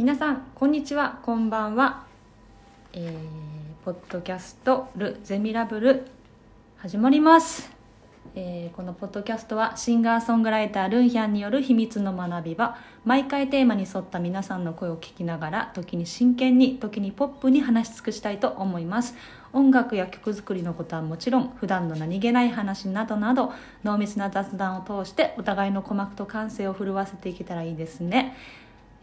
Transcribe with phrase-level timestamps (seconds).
[0.00, 2.06] 皆さんこんにちはこんばんは、
[2.94, 6.06] えー、ポッドキャスト「ル・ゼミラブル」
[6.80, 7.70] 始まります、
[8.34, 12.78] えーこのポッドキャストはシンガーソングライタールンヒャンによる秘密の学び場。
[13.04, 19.14] 毎回テーマに沿った皆さんの声を聞きながら時に真剣に時にポップに話し尽くしたいと思います。
[19.52, 23.52] 音楽や曲作りのことはもちろん普段の何気ない話などなど
[23.84, 28.34] 濃密な雑談を通してお互いの鼓膜と感性を震わせていけたらいいですね。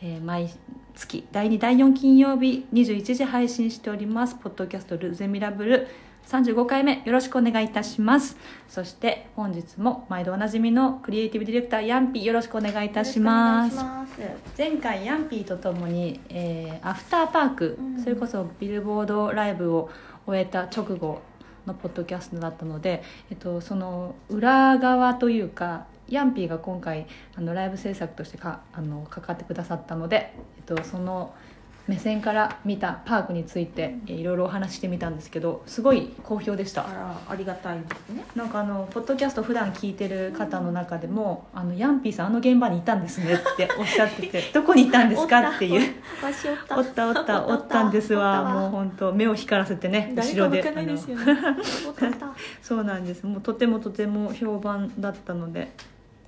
[0.02, 0.50] えー毎
[0.96, 5.88] 月第2第4金曜日21時配信しておりますポッドキャストルゼミラブル
[6.28, 8.36] 35回目よろしくお願いいたします。
[8.68, 13.78] そして本日も毎度おなじみのクリエイティブディレクターヤンピーよろしくお願いいたします。
[14.58, 18.04] 前回ヤンピーとともに、えーアフターパーク、うん。
[18.04, 19.90] それこそビルボードライブを
[20.26, 21.22] 終えた直後
[21.66, 31.34] のポッドキャストだったので、えっと、その裏側というかヤンピーが今回あのライブ制作としてかあの関わってくださったので、えっと、その
[31.88, 36.86] 目線から見たパークについて、えいろいろお話ししてみたんですけどすごい好評でした。
[36.86, 38.26] あらありがたいですね。
[38.36, 45.96] なんかあのポッドキャスト普段聞いてる方の中でも「あのヤンピーさんあの現場にいたんですね」っておっしゃってて 「どこにいたんですか?」っていう。
[46.76, 47.08] おった。
[47.08, 47.88] おったおったおった。
[47.88, 48.44] んですわ。
[48.44, 50.62] もうう本当目を光らせてね後ろで。
[50.62, 50.98] ね。
[52.62, 53.26] そうなんです。
[53.26, 55.72] もうとてもとても評判だったので、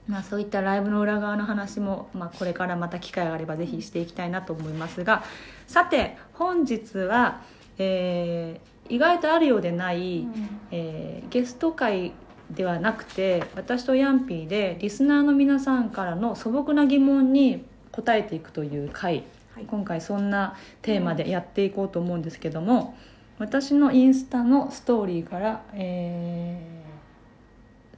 [0.10, 5.24] まあ、そういったライブの裏側の話も、まあ、これからまた機会があればぜひしていきたいなと思いますが
[5.68, 7.42] さて本日は、
[7.78, 10.26] えー意外とあるようでない、
[10.72, 12.12] えーゲスト会
[12.50, 22.98] ではなくて私とヤンピーでリスナーの皆さんからの素朴な疑問に答えていくという回はい今回そんなテーマでやっていこうと思うんですけども、
[23.38, 26.90] 私のインスタのストーリーから「えー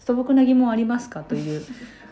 [0.03, 1.61] 素朴な疑問ありますか?」という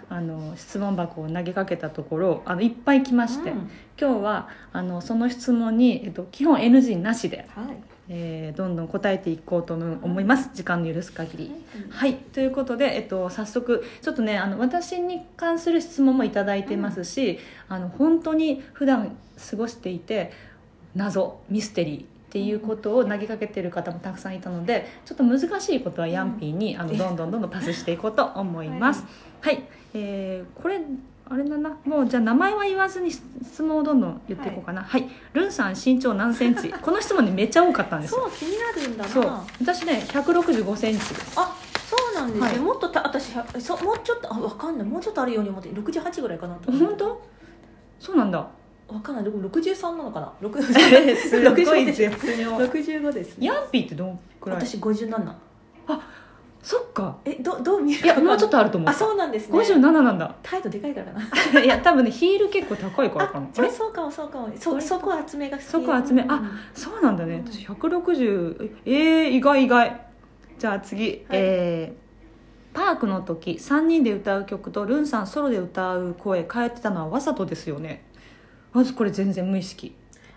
[0.10, 3.70] あの質問箱を投げかけたところあのいっぱい来まして、うん。
[4.00, 7.78] 今日はあのその質問に、えっと、基本 NG なしで、はい。
[8.12, 10.50] えーどんどん答えていこうと思います。
[10.56, 11.52] 時間の許す限り。
[11.92, 12.16] はい。
[12.16, 19.16] ということで、えっと、早速ちょっとねあの私に関する質問もいただいてますし、あの本当に普段
[19.52, 20.32] 過ごしていて
[20.96, 29.04] 謎ミステリーっていうことを投げかけてる方もたくさんいたのでちょっと難しいことはヤンピーに、あのどんどんどんどんパスしていこうと思います。
[29.42, 29.64] はい、
[29.94, 30.82] えーこれ
[31.32, 31.78] あれだな。
[31.86, 34.82] もうじゃあ名前は言わずに質問をどんどん言っていこうかな。
[34.82, 36.72] はい、ルンさん身長何センチ？
[36.82, 38.22] この質問ねめっちゃ多かったんですよ。
[38.22, 39.10] そう気になるんだな。
[39.10, 39.26] そう。
[39.62, 41.00] 私ね165センチ。
[41.00, 41.56] ですあ
[41.88, 42.58] そうなんですね、はい。
[42.58, 44.88] もっとた私100そうもうちょっとあわかんない。
[44.88, 47.22] もうちょっとあるように思って68ぐらいかなと本当？
[48.00, 48.40] そうなんだ。
[48.88, 49.24] わかんない。
[49.24, 52.10] でも63なのかな？6 すごい絶
[52.42, 52.58] 妙。
[52.58, 53.46] 65ですね。
[53.46, 54.66] ヤンピーってどんくらい？
[54.66, 55.32] 私57
[56.62, 57.18] そっか。
[57.26, 58.90] えどどう見えるいやもうちょっとあると思う。
[58.90, 59.58] あそうなんですね。
[59.58, 60.36] 57なんだ。
[60.44, 61.20] 態度でかいからか
[61.54, 61.62] な。
[61.62, 64.50] いや多分ねヒール結構高いからかなあれあそうかもそうかも。
[64.56, 66.26] そそこ厚めが好きそこ厚め。
[66.28, 66.50] あうん。
[66.74, 67.44] そうなんだね。
[67.46, 70.02] 私160えー、意外意外。
[70.58, 72.10] じゃあ次、えー
[72.72, 78.06] パークの時3人で歌う曲とルンさんソロで歌う声変えてたのはわざとですよね。
[78.74, 79.96] まずこれ全然無意識。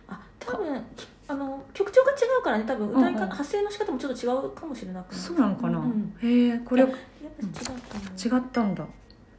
[0.09, 3.23] あ多分きあの曲調が違うからね多分歌い方、うん。
[3.23, 6.17] うん発声の仕方もちょっと違うかもしれなくそうなのかな、うんうん。
[6.21, 7.81] へえこれやっぱ違っ
[8.25, 8.87] たの違ったんだ。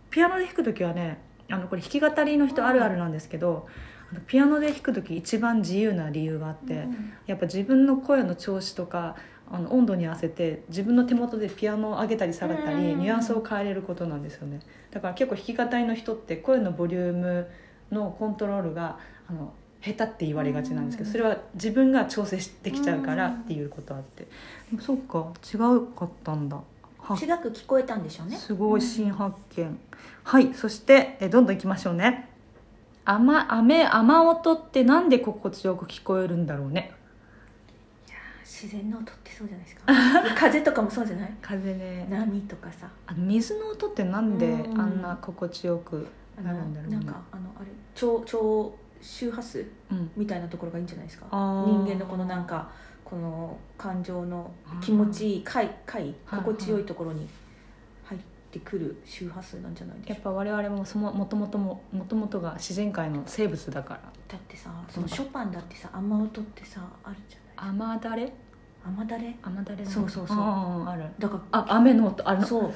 [0.09, 3.67] ピアノで弾く時はねあのこれ弾き語りの人あるあるなんですけど、
[4.11, 9.15] あのピアノで弾く時一番自由な理由があって、うんやっぱ自分の声の調子とか
[9.51, 12.99] あの温度に合わせて自分の手元でピアノを上げたり下げたり、うん。
[12.99, 14.59] ニュアンスを変えれることなんですよね。
[14.91, 17.47] だから結構弾き語りの人って声のボリューム
[17.91, 19.53] のコントロールがあの
[19.85, 21.11] 下手って言われがちなんですけどうん。
[21.11, 24.27] それは自分が調整できちゃうからっていうことあって。
[24.79, 26.57] そっか違うかったんだ。
[26.99, 28.37] は違く聞こえたんでしょうね。
[28.37, 29.77] すごい新発見、
[30.23, 32.29] はいそしてえどんどんいきましょうね。
[33.03, 36.93] 雨雨雨音ってなんで心地よく聞こえるんだろうね。
[38.45, 40.35] 自然の音ってそうじゃないですか。
[40.39, 41.33] 風とかもそうじゃない？
[41.41, 42.07] 風ね。
[42.09, 42.87] 波とかさ。
[43.07, 44.79] あの水の音ってなんでうん。
[44.79, 46.07] あんな心地よく
[46.41, 46.95] なるんだろうね。
[46.97, 50.11] なんかあのあれ超超周波数うん。
[50.15, 51.27] みたいなところがいいんじゃないですか？
[51.31, 52.69] 人間のこのなんか
[53.03, 54.49] この感情の
[54.81, 57.27] 気持ちいい快快はい心地よいところに
[58.05, 58.21] 入っ
[58.51, 63.99] てくる周波数なんじゃないでしょうやっぱ我々もそのもともとももともとが自然界の生物だから。
[64.27, 67.75] だってさそのショパンだってさ雨音ってさあるじゃない？
[67.93, 68.33] 雨だれ？
[68.85, 69.35] 雨だれ？
[69.43, 70.37] 雨だれそうそうそう。
[70.37, 71.05] ある。
[71.19, 72.41] だかあ雨の音あの。
[72.41, 72.73] らそう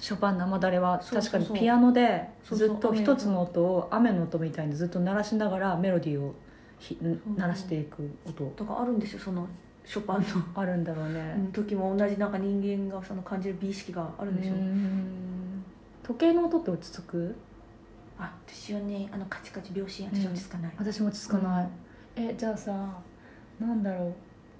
[0.00, 6.34] ショパンの雨だれは確かにピアノでずっと一つの音を雨の音みたいにずっと鳴らしながらメロディーを
[6.78, 6.98] ひ
[7.36, 8.50] 鳴らしていく音。
[8.56, 9.46] だからあるんですよその
[9.84, 10.26] ショパンの。
[10.54, 14.56] あるんだろうね、うん時も同じなんか人間がその感じる美意識があるんでしょう。
[16.02, 17.36] 時計の音って落ち着く？
[18.18, 21.68] あ私はねあのカチカチ秒針私落ち着かない、私も落ち着かない、
[22.16, 22.72] えじゃあさ
[23.58, 24.14] なんだろう。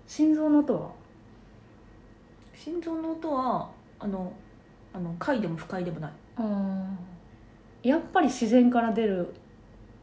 [0.06, 0.90] 心臓の音は？
[2.54, 4.32] 心臓の音はあの
[4.92, 6.12] あの快でも不快でもない。
[6.37, 7.88] あー。
[7.88, 9.34] やっぱり自然から出る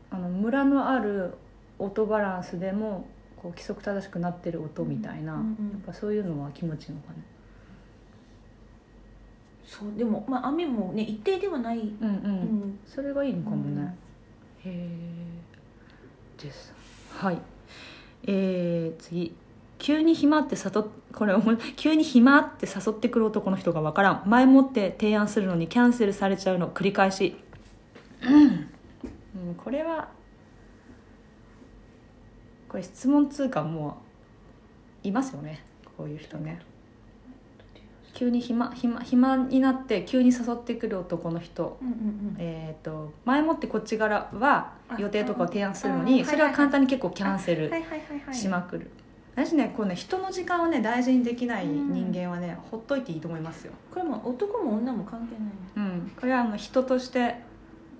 [0.09, 1.35] あのムラのある
[1.77, 7.23] 音バランスでもこう規則正しくなってる音みたいな、うんうんやっぱそういうのは気持ちいいのかね
[9.63, 12.79] そうでもまあ雨もね一定ではない、うんうん、うん。
[12.85, 13.95] それがいいのかもね、
[14.63, 16.73] へえです。
[17.11, 17.37] はい。
[18.25, 19.35] えー、次
[19.79, 21.35] 急に暇って誘っこれ
[21.75, 24.23] 急に暇って誘ってくる男の人がわからん。
[24.25, 27.35] 前もって提案するのにキャンセルされちゃうの繰り返し。
[28.23, 30.09] うん、これは
[32.69, 33.97] これ質問通過も
[35.03, 35.63] ういますよね。
[35.97, 36.59] こういう人ね。
[38.13, 41.77] 急に暇暇暇になって急に誘ってくる男の人。
[41.81, 42.35] うんうんうん。
[42.39, 47.71] えー、と前もってこっち側はあ予定とかを提案するのあにあそれは簡単に結構キャンセル
[48.31, 48.91] しまくる
[49.37, 55.41] 私ねこうね人の時間をね大事にできない人間はね、ほっといていいと思いますよ、これも男も女も関係ない。
[55.41, 57.35] ねうん、これはあの人として、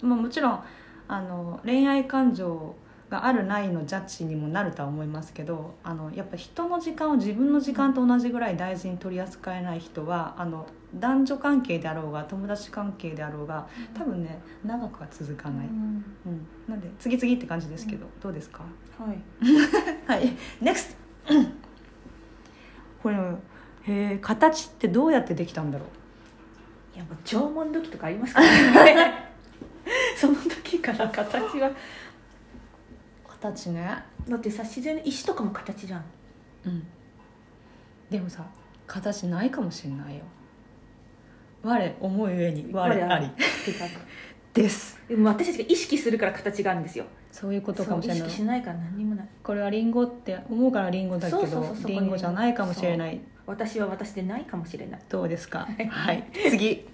[0.01, 0.59] まあ、もちろん
[1.07, 2.75] あの恋愛感情
[3.11, 16.03] があるないのジャッジにもなるとは思いますけどあのやっぱ人の時間を自分の時間と同じぐらい大事に取り扱えない人はあの男女関係であろうが友達関係であろうが多分ね長くは続かない、うん。
[16.25, 18.63] うん、なんで次々って感じですけど、どうですか？
[18.97, 19.21] はい。
[20.07, 20.35] はい。
[20.61, 21.06] NEXT
[23.03, 26.95] これへえ形ってどうやってできたんだろう？
[26.95, 29.13] いやもう縄文土器とかありますからね。
[30.17, 31.71] その時から形は。
[33.27, 34.03] 形ね。
[34.27, 36.05] だってさ自然の石とかも形じゃん。
[36.65, 36.87] うん。
[38.09, 38.45] でもさ
[38.87, 40.23] 形ないかもしれないよ。
[41.63, 43.29] 我思うゆえに我あり。
[44.53, 44.99] です。
[45.07, 47.05] でも私たちが意識するから形があるんですよ
[47.39, 48.29] そういうことかもしれない。
[48.29, 49.27] 識しないから何にもない。
[49.43, 53.21] これはリンゴって思うからリンゴだけどリンゴじゃないかもしれない。
[53.45, 55.01] 私は私でないかもしれない。
[55.07, 55.67] どうですか？
[55.77, 55.85] い。
[55.85, 56.23] はい。
[56.49, 56.87] 次。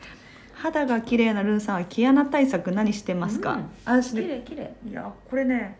[0.54, 3.70] 肌が綺麗なルンさんは毛穴対策何してますか、うん。
[3.86, 4.74] 私綺麗綺麗。
[4.90, 5.78] いやこれね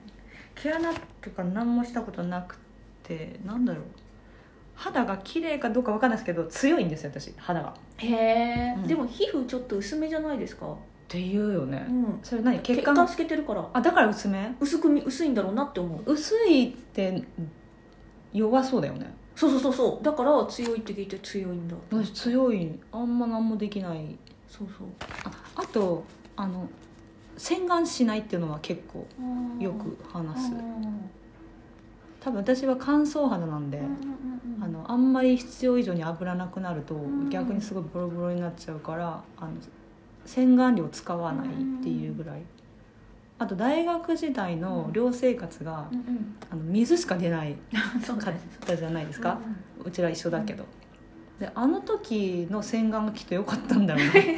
[0.56, 2.58] 毛穴とか何もしたことなく
[3.04, 3.84] てなんだろう。
[4.76, 7.70] 肌が綺麗かどうかわかんないですけど強いんですよ私肌が。
[7.70, 8.88] っへえ、うん。
[8.88, 10.76] でも皮膚ちょっと薄めじゃないですか？
[11.14, 12.20] ていうよね、うん。
[12.24, 12.60] それ何？
[12.62, 12.96] 血管？
[12.96, 13.70] 血管透けてるから。
[13.72, 14.56] あだから薄め？
[14.60, 16.12] 薄くみ薄いんだろうなって思う。
[16.12, 17.24] 薄いって
[18.34, 19.14] 弱そうだよね。
[19.36, 20.04] そうそうそうそう。
[20.04, 21.76] だから強いって聞いて強いんだ。
[21.92, 22.80] 私強い。
[22.92, 24.18] あんま何もできない。
[24.50, 24.88] そうそう。
[25.24, 26.04] ああと
[26.36, 26.68] あの
[27.38, 29.06] 洗顔しないっていうのは結構
[29.60, 30.52] よく話す。
[32.22, 33.82] 多分私は乾燥肌なんで、
[34.62, 37.30] あのあんまり必要以上に油なくなるとん。
[37.30, 39.52] 逆にすごいボロボロになっちゃうからあの
[40.26, 41.50] 洗顔料使わないっ
[41.84, 42.42] ていうぐらい。
[43.40, 46.36] あと大学時代の寮生活がうんうん。
[46.50, 47.56] あの水しか出ない
[48.08, 48.34] かっ
[48.66, 49.40] たじゃないですか。
[49.84, 50.66] うちら一緒だけど。
[51.40, 54.38] であの時の洗顔がきっと良かったんだろうなって。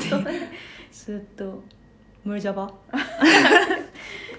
[0.91, 1.63] ずっと。
[2.25, 2.73] ムルジャバ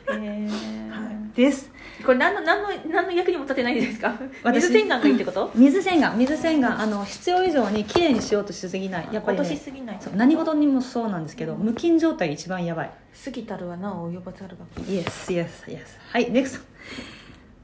[0.08, 1.32] へー。
[1.36, 1.70] です
[2.04, 4.14] これ何の何の何の役にも立てないですか？
[4.42, 4.64] 私。
[4.64, 5.50] 水洗顔がいいってこと？
[5.54, 6.16] 水洗顔。
[6.16, 6.78] 水洗顔。
[6.78, 9.08] あの必要以上に綺麗にしようとしすぎない。
[9.12, 9.98] やっぱり、落としね、すぎない。
[10.00, 10.16] そう。
[10.16, 12.90] 何事にもそうなんですけど無菌状態一番やばい。
[13.24, 15.80] 過ぎたるはなお及ばざるが Yes, yes, yes.
[16.12, 16.60] はい、NEXT。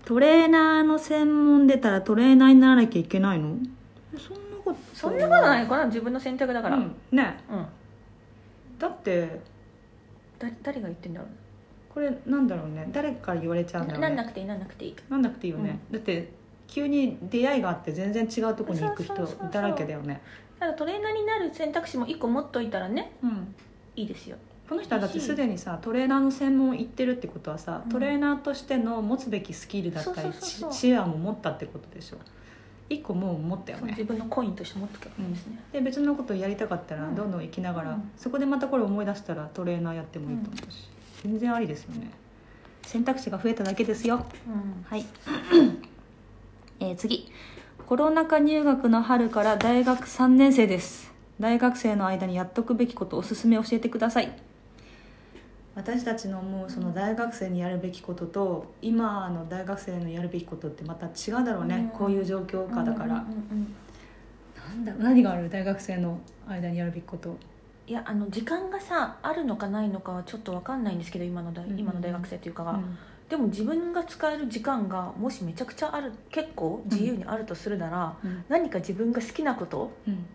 [0.05, 3.57] トレーナーの専門出たらトレーナーにならなきゃいけないの？
[4.17, 4.79] そんなこと。
[4.95, 7.39] そんなことないこれは自分の選択だから、うん、ね。
[7.51, 7.67] うん。
[8.79, 9.41] だって
[10.39, 11.27] だ誰が言ってんだろ
[11.93, 12.89] これなんだろうね。
[12.93, 14.07] 誰から言われちゃうんだろうね。
[14.07, 14.97] うなんなくていいなんなくていい。
[15.09, 16.33] なんなくていいよね、だって
[16.67, 20.23] 急に出会いがあって全然違うとこに行く人だらけだよね。
[20.59, 23.55] ただトレーナーになる選択肢も1個持っといたらねうん。
[23.97, 24.37] いいですよ。
[24.69, 27.93] この人はだってすでにさトレーナーの専門行ってるってことはさ、うん。
[27.93, 30.73] トレーナーとしての持つべきスキルだったりそうそうそうそう。
[30.73, 32.17] 知知恵も持ったってことでしょ。
[32.89, 33.93] 一個もう持ったよね。
[33.93, 37.15] 自分のコインとして持っとけばいいですね、で別のことをやりたかったらうん。
[37.15, 38.11] どんどん生きながら、うん。
[38.17, 40.89] そこでまたこれ思い出したらトレーナーやってもいいと思うし、
[41.23, 42.11] 全然ありですよね。
[42.83, 44.27] 選択肢が増えただけですよ。
[44.47, 45.07] うんはい、
[46.81, 47.31] えー次。
[47.87, 51.13] コロナ禍入学の春から大学3年生です。
[51.39, 54.33] 大学生の間にやっとくべきことおすすめ教えてください。
[55.75, 61.99] 私たちの思うその大学生にやるべきことと今の大学生のやるべきことってまた違うだろうね、うん。
[61.99, 63.25] こういう状況下だから、うんうん
[64.77, 64.85] うん。
[64.85, 65.49] なんだ何がある？
[65.49, 67.37] 大学生の間にやるべきこと
[67.87, 72.99] いやあの時間がさあるのかないのかはちょっと分かんないんですけど今の大うんうん今の大学生というかが、うん。
[73.29, 78.45] でも自分が使える時間がもしめちゃくちゃある結構自由にあるとするなら、うん。
[78.49, 80.27] 何か自分が好きなことうん。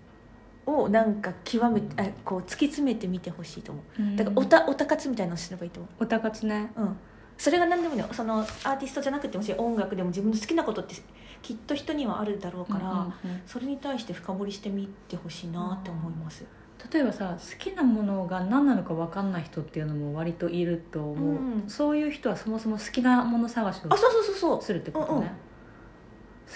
[0.67, 4.15] をなんか極めてあこう突き詰めてみてほしいと思う。
[4.17, 6.71] だからおおたおたかつみたいなのすればいいと思おたかつね。
[6.75, 6.97] う、うん、
[7.37, 10.95] それが何でもいいのそのアーティストじゃなくてもし音楽でも自分の好きなことって
[11.41, 13.07] きっと人にはあるだろうから、
[13.45, 16.43] それに対して深掘りしてみてほしいなって思います、
[16.91, 21.69] 例えばさ好きなものが何なのか分かんない人っていうのも割といると思う、うん。
[21.69, 24.61] そういう人はそもそも好きなもの探しをあそうそうそうそう。
[24.61, 25.27] するってことね、うんうん。
[25.27, 25.33] 好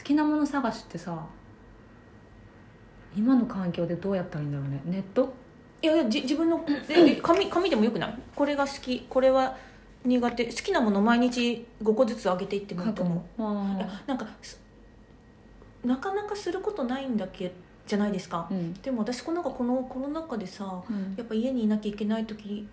[0.04, 1.26] きなもの探しってさ
[3.16, 4.82] 今の環境でどうやったらいいんだろうね。
[4.86, 5.34] ネット？
[5.82, 8.18] いやいやじ自分のええ 紙紙でもよくない？
[8.36, 9.02] これが好き。
[9.10, 9.58] これは
[10.06, 10.46] 苦手。
[10.46, 13.44] 好きなもの毎日5個ずつあげていってもいいと思う。
[13.44, 14.62] あいやなんかす
[15.84, 17.52] なかなかすることないんだけ
[17.92, 18.48] じゃないですか。
[18.50, 18.74] ーうん。
[18.76, 21.14] でも私このこのコロナ禍でさうん。
[21.18, 22.68] やっぱ家にいなきゃいけない時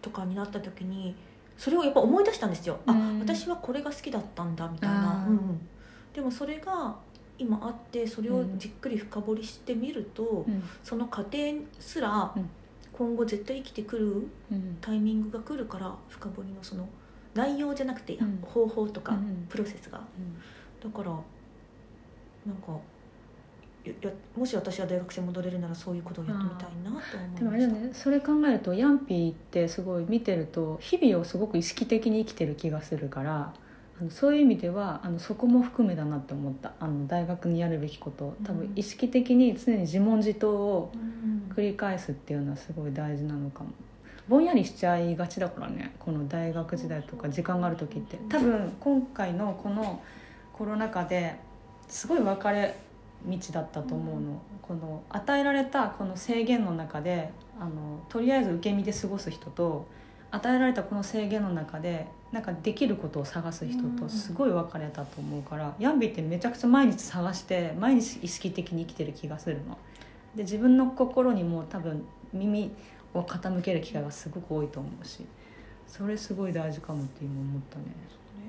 [0.00, 1.14] とかになった時に
[1.58, 3.18] それをやっぱ思い出したんですよ、あうん。
[3.20, 5.26] 私はこれが好きだったんだみたいな。
[5.28, 5.68] うんうん。
[6.14, 6.96] でもそれが
[7.38, 10.62] 今あってそれをじっくり深掘りしてみると、うん。
[10.82, 11.36] その過程
[11.78, 12.48] すらうん。
[12.94, 14.06] 今後絶対生きてくる
[14.50, 14.78] うん。
[14.80, 16.88] タイミングが来るから深掘りのその
[17.34, 18.38] 内容じゃなくてうん。
[18.42, 20.00] 方法とかうんプロセスが、
[20.82, 21.10] だから
[22.46, 22.78] なんか
[24.36, 33.52] もし私は大学生戻れるならそういうことをやってみたいなと思いまでもあれだねそれ考えるとヤンピーってすごい見てると日々をすごく意識的に生きてる気がするから
[34.00, 36.72] あのそういう意味ではあのそこも含めだなって思った。
[36.80, 38.34] あの大学にやるべきこと。
[38.44, 41.52] 多分意識的に常に自問自答をうん。
[41.54, 43.70] 繰り返すっていうのはすごい大事なのかも。
[44.28, 48.18] ぼんやりしちゃいがちだからねこの大学時代とか時間がある時って。
[48.28, 50.02] 多分今回のこの
[50.52, 51.36] コロナ禍で
[51.88, 52.74] すごい分かれ
[53.26, 59.86] 道だったと思うの、この与えられたこの制限の中であのとりあえず受け身で過ごす人と
[60.30, 69.76] 与えられたこの制限の中でなんかできることを探す人とすごい分かれたと思うから、ヤンビってめちゃくちゃ毎日探して毎日意識的に生きてる気がするの。
[70.34, 72.70] で自分の心にも多分耳
[73.12, 75.26] を傾ける機会がすごく多いと思うし
[75.86, 77.84] それすごい大事かもって今思ったね。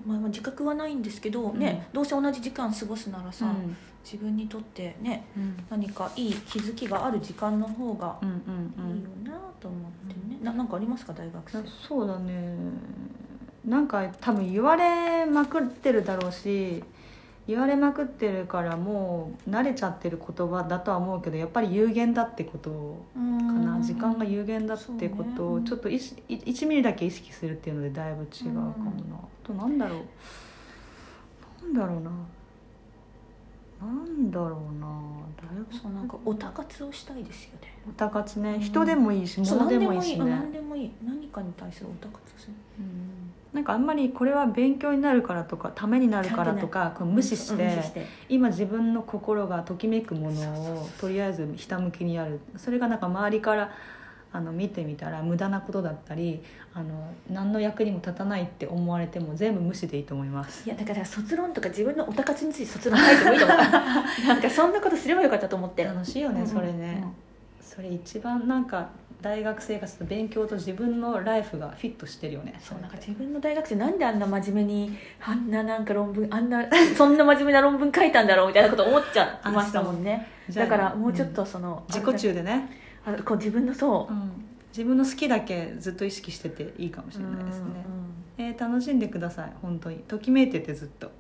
[0.06, 1.60] まあ、まあ自覚はないんですけど、うん。
[1.60, 5.66] ねどうせ同じ時間過ごすならさ、うん自分にとってねうん。
[5.70, 11.60] 何かいい気づきがある時間の方がうんうんいいよなと思ってね、ななんかありますか大学生。
[11.60, 12.58] うん、そうだね。
[13.66, 16.84] なんか多分言われまくってるだろうし
[17.48, 28.66] 言われまくってるからもう慣れちゃってる言葉だとは思うけどやっぱり有限だってことかかな時間が有限だってことをちょっといし1ミリだけ意識するっていうのでだいぶ違うかも
[29.10, 30.00] な、あとなんだろう。
[31.64, 32.12] なんだろうな
[34.34, 34.88] だろうな。
[35.38, 37.74] 大学そうなんかおたかつをしたいですよね。
[37.88, 38.56] おたかつね。
[38.56, 38.60] うん。
[38.60, 40.92] 人でもいいしそう物でもいいし何でもいいね何でもいい。
[41.06, 42.54] 何かに対するおたかつする。
[43.54, 48.06] なんかあんまりこれは勉強になるからとかためになるからとか無視しうんて無視して。
[48.30, 50.42] 今自分の心がときめくもの
[50.82, 52.40] をとりあえずひたむきにやる。
[52.58, 53.72] それがなんか周りから
[54.34, 56.42] あの見てみたら無駄なことだったり
[56.74, 60.66] あの何の役にも立たないって思われても全部無視でいいと思います。
[60.66, 63.70] いやだから卒論とか自分のおたかつについて卒論書いてもいいと思った
[64.28, 65.84] なんかそんなことすればよかったと思って。
[65.84, 67.04] 楽しいよねうんそれね、
[67.62, 68.90] それ一番なんか
[69.22, 80.28] 大学生活と勉強と自分のライフがフィットしてるよねそうなんか自分の大学生なんであんな真面目にあんななんか論文あんなそんな真面目な論文書いたんだろうみたいなこと思っちゃいましたもんね。
[80.54, 82.70] だからもうちょっとその、自己中でね、
[83.06, 84.14] あのこう自分のそう。
[84.70, 87.66] 自分の好きだけずっと意識してていいかもしれないですね、
[88.40, 89.54] えー楽しんでください。
[89.62, 89.98] 本当に。
[90.00, 91.12] ときめいててずっと。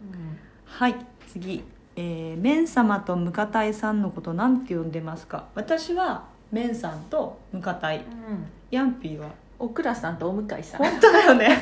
[0.65, 0.95] はい。
[1.27, 1.63] 次、
[1.95, 5.45] えー、メン様とムカタイさんのことなんて呼んでますか？
[5.53, 7.97] 私はメンさんとムカタイ。
[7.97, 8.03] うん。
[8.03, 8.05] う
[8.37, 10.81] んヤンピーはおくらさんとお向かいさん。
[10.81, 11.61] 本当だよね。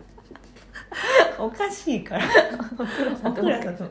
[1.38, 2.24] おかしいから。
[2.72, 3.42] おくらさおんと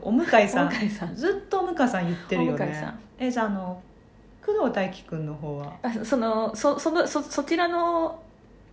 [0.02, 1.16] お向かいさおん。
[1.16, 2.94] ずっとお向かさん言ってるよね。
[3.20, 3.80] えじゃああの
[4.46, 5.74] 工藤大輝くんの方は？
[5.82, 8.22] あそのそそのそそちらの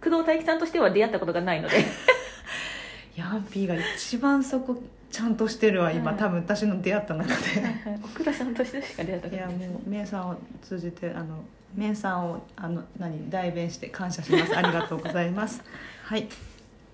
[0.02, 1.76] 工藤大樹さんとしては出会ったことがないので。
[3.17, 7.37] ヤンピーが一番そこちゃんとしてるわ今、うん多分私の出会った中で。
[8.02, 9.57] おくらさんとしてしか出会ったことない。
[9.57, 14.57] いやもうメンさんを通じてあのメンさんをあの何代弁して感謝します。
[14.57, 15.62] ありがとうございます。
[16.05, 16.29] はい。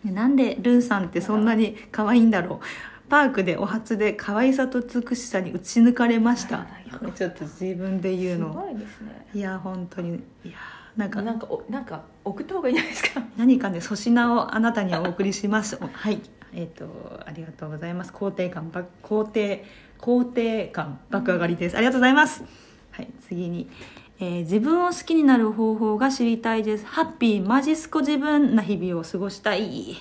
[0.04, 2.66] ねなんでルーさんってそんなに可愛いんだろう
[3.08, 6.66] パークでお初で可愛さと美しさに打ち抜かれました。
[7.14, 9.26] ちょっと自分で言うすのごいですね。
[9.34, 10.16] いや本当に。
[10.44, 10.52] いや
[10.96, 11.22] なんか。
[11.22, 13.22] なんかおなんか送った方がいいんじゃないですか？
[13.36, 15.78] 何かね粗品をあなたにはお送りします。
[15.80, 16.20] おはい。
[16.52, 18.12] えっ、とありがとうございます。
[18.12, 19.64] 肯定感ば肯定
[20.00, 22.42] 肯定感爆上がりです、ありがとうございます。
[22.92, 23.08] はい。
[23.28, 23.68] 次に、
[24.20, 26.86] えー自分を好きになる方法が知りたいです。
[26.86, 29.96] ハッピーマジスコ自分な日々を過ごしたい。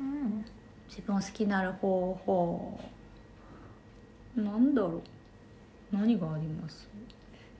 [0.00, 0.44] うん
[0.90, 2.80] 自分を好きになる方法。
[4.36, 5.96] なんだろう。
[5.96, 6.88] 何があります？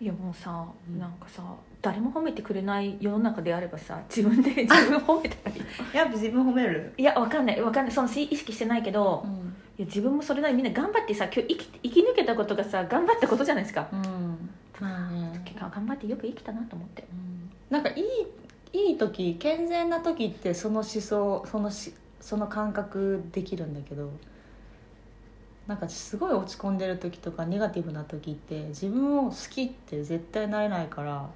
[0.01, 0.99] いやもうさ、うん。
[0.99, 1.43] なんかさ
[1.81, 5.63] 誰も褒めてくれない世の中であればさ自分で自分を褒めたらいい
[5.95, 6.93] やっぱ自分褒める？
[6.99, 7.61] いやわかんない。
[7.61, 7.95] わかんない。
[7.95, 9.31] そのし意識してないけど、うん。
[9.79, 14.51] いや自分もそれなりにみんな頑張ってさ今日生き生き抜けたことがさ頑張ったことじゃないですか、うん。
[14.81, 15.31] まあね。
[15.59, 17.05] 頑張ってよく生きたなと思って。
[17.69, 18.01] なんかい
[18.73, 24.11] いいい時健全な時ってその思想そのしその感覚できるんだけど
[25.67, 31.31] なんかすごい落ち込んでる時とかネガティブな時って自分を好きって絶対なれないから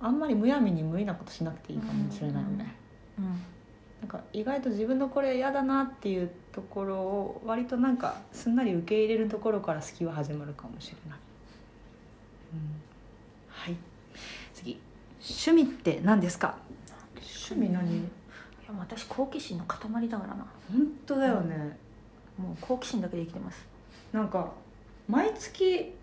[0.00, 2.74] あんまりむやみに無理なことしなくていいかもしれないよね、
[3.18, 3.24] うん。
[4.00, 11.18] なんか意外と自分のこれ嫌だなっていうところを割となんかすんなり受け入れるところから好きは始まるかもしれない、
[12.54, 12.60] うん、
[13.48, 13.76] はい。
[14.54, 14.80] 次。
[15.22, 16.56] 趣味って何ですか？
[17.14, 17.98] 趣味何？
[17.98, 18.02] い
[18.70, 20.46] やもう私好奇心の塊だからな。
[20.70, 21.76] 本当だよね、
[22.38, 23.66] もう好奇心だけで生きてます。
[24.12, 24.52] なんか
[25.08, 25.94] 毎月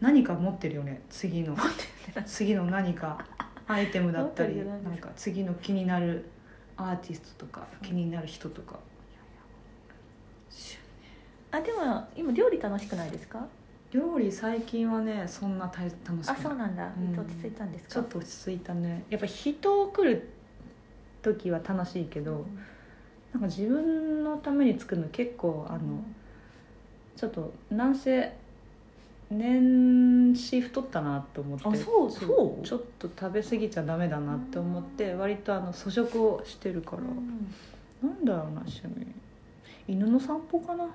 [0.00, 1.02] 何か持ってるよね。
[1.10, 1.56] 次の。
[2.26, 3.18] 次の何か。
[3.70, 6.24] アイテムだったりなんか次の気になる。
[6.80, 8.78] アーティストとか気になる人とか。
[11.50, 13.44] あでも今料理楽しくないですか？
[13.90, 16.42] 料理最近はねそんな大楽しくあない。
[16.42, 17.18] そうなんだ、うん。
[17.18, 17.94] 落ち着いたんですか？
[17.94, 19.02] ちょっと落ち着いたね。
[19.10, 20.28] やっぱ人を来る
[21.34, 22.46] 時は楽しいけど、
[23.32, 26.02] なんか自分のために作るの結構あの、
[27.16, 28.32] ちょっとなんせ
[29.30, 32.66] 年始太ったなと思ってあそうそう？
[32.66, 38.10] ちょっと食べ過ぎちゃダメだなって思って割とあの粗食をしてるから、うん。
[38.10, 39.06] なんだろうな趣味。
[39.86, 40.84] 犬の散歩かな。
[40.84, 40.90] うん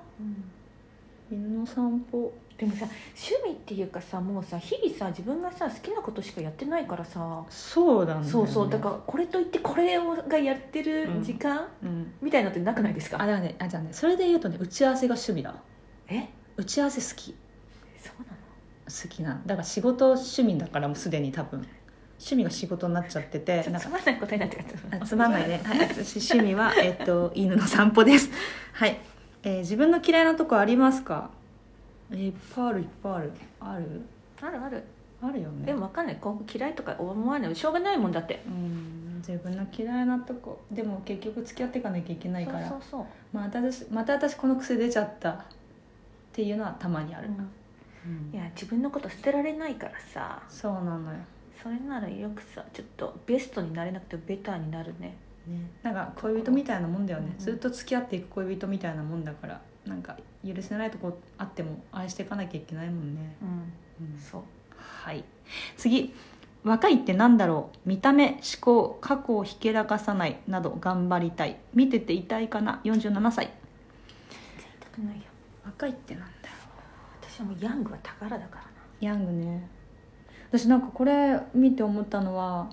[1.31, 2.33] 犬の散歩。
[2.57, 7.43] でもさ趣味っていうかさもうさ日々さ自分がさ好きなことしかやってないからさ。
[7.49, 8.69] そうなんだよ、ね、そうそう。
[8.69, 12.13] だからこれといってこれをがやってる時間、うん。
[12.21, 13.21] みたいなのってなくないですか？
[13.21, 15.55] あだねあじゃあねそれで言うとね打ち合わせが趣味だ
[16.07, 16.29] え？
[16.55, 17.35] 打ち合わせ好き。
[18.01, 18.37] そうなの？
[18.85, 21.65] 好きなだから仕事趣味だからもうすでに多分。
[22.19, 28.29] 趣味が仕事になっちゃっててなんかつまんない答えになってるあつまんないね、はい、私趣味は、えっと犬の散歩です。
[28.71, 28.97] はい、
[29.43, 31.29] えー自分の嫌いなとこありますか？
[32.11, 33.31] えーいっぱいあるいっぱいある。
[33.59, 34.01] ある？
[34.41, 34.83] あるある。
[35.21, 35.65] あるよね。
[35.65, 36.17] でも分かんない。
[36.19, 37.55] こう嫌いとか思わない。
[37.55, 38.41] しょうがないもんだって。
[38.45, 40.59] うん自分の嫌いなとこ。
[40.71, 42.67] でも結局付き合っていかなきゃいけないから。
[42.67, 45.31] そうそうまた私また私この癖出ちゃった。
[45.31, 45.35] っ
[46.33, 47.35] ていうのはたまにある、うん。
[47.35, 47.37] う
[48.31, 48.33] ん。
[48.33, 50.41] いや自分のこと捨てられないからさ。
[50.49, 51.17] そうなのよ。
[51.61, 55.15] それならよくさちょっとベストになれなくてベターになるね
[55.47, 63.49] ね、なんか恋人みたいなもんだよね、うんずっと付き合っていく恋人みたいなもんだからなんか許せないとこあっても愛していかなきゃいけないもんね、うん。
[64.13, 64.19] うん。
[64.19, 64.41] そう。
[64.77, 65.23] はい。
[65.77, 66.13] 次。
[66.63, 67.89] 若いってなんだろう？
[67.89, 71.57] 見た目思考過去をひけらかさないなど頑張りたい。
[71.73, 73.47] 見てて痛いかな？47歳。
[74.79, 75.23] 痛くないよ。
[75.65, 76.55] 若いってなんだろ
[77.21, 78.69] 私はもうヤングは宝だからな。
[79.01, 79.67] うヤングね。
[80.47, 82.69] 私なんかこれ見て思ったのは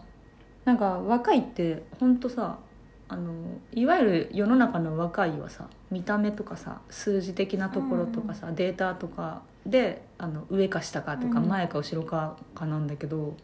[0.70, 2.60] なんか若いって本当さ
[3.08, 3.32] あの
[3.72, 11.48] いわゆる世の中の若いはさ見た目とかさ数字的なところとかさ、データとかであの上か下かとか、うん。
[11.48, 13.34] 前か後ろかかなんだけど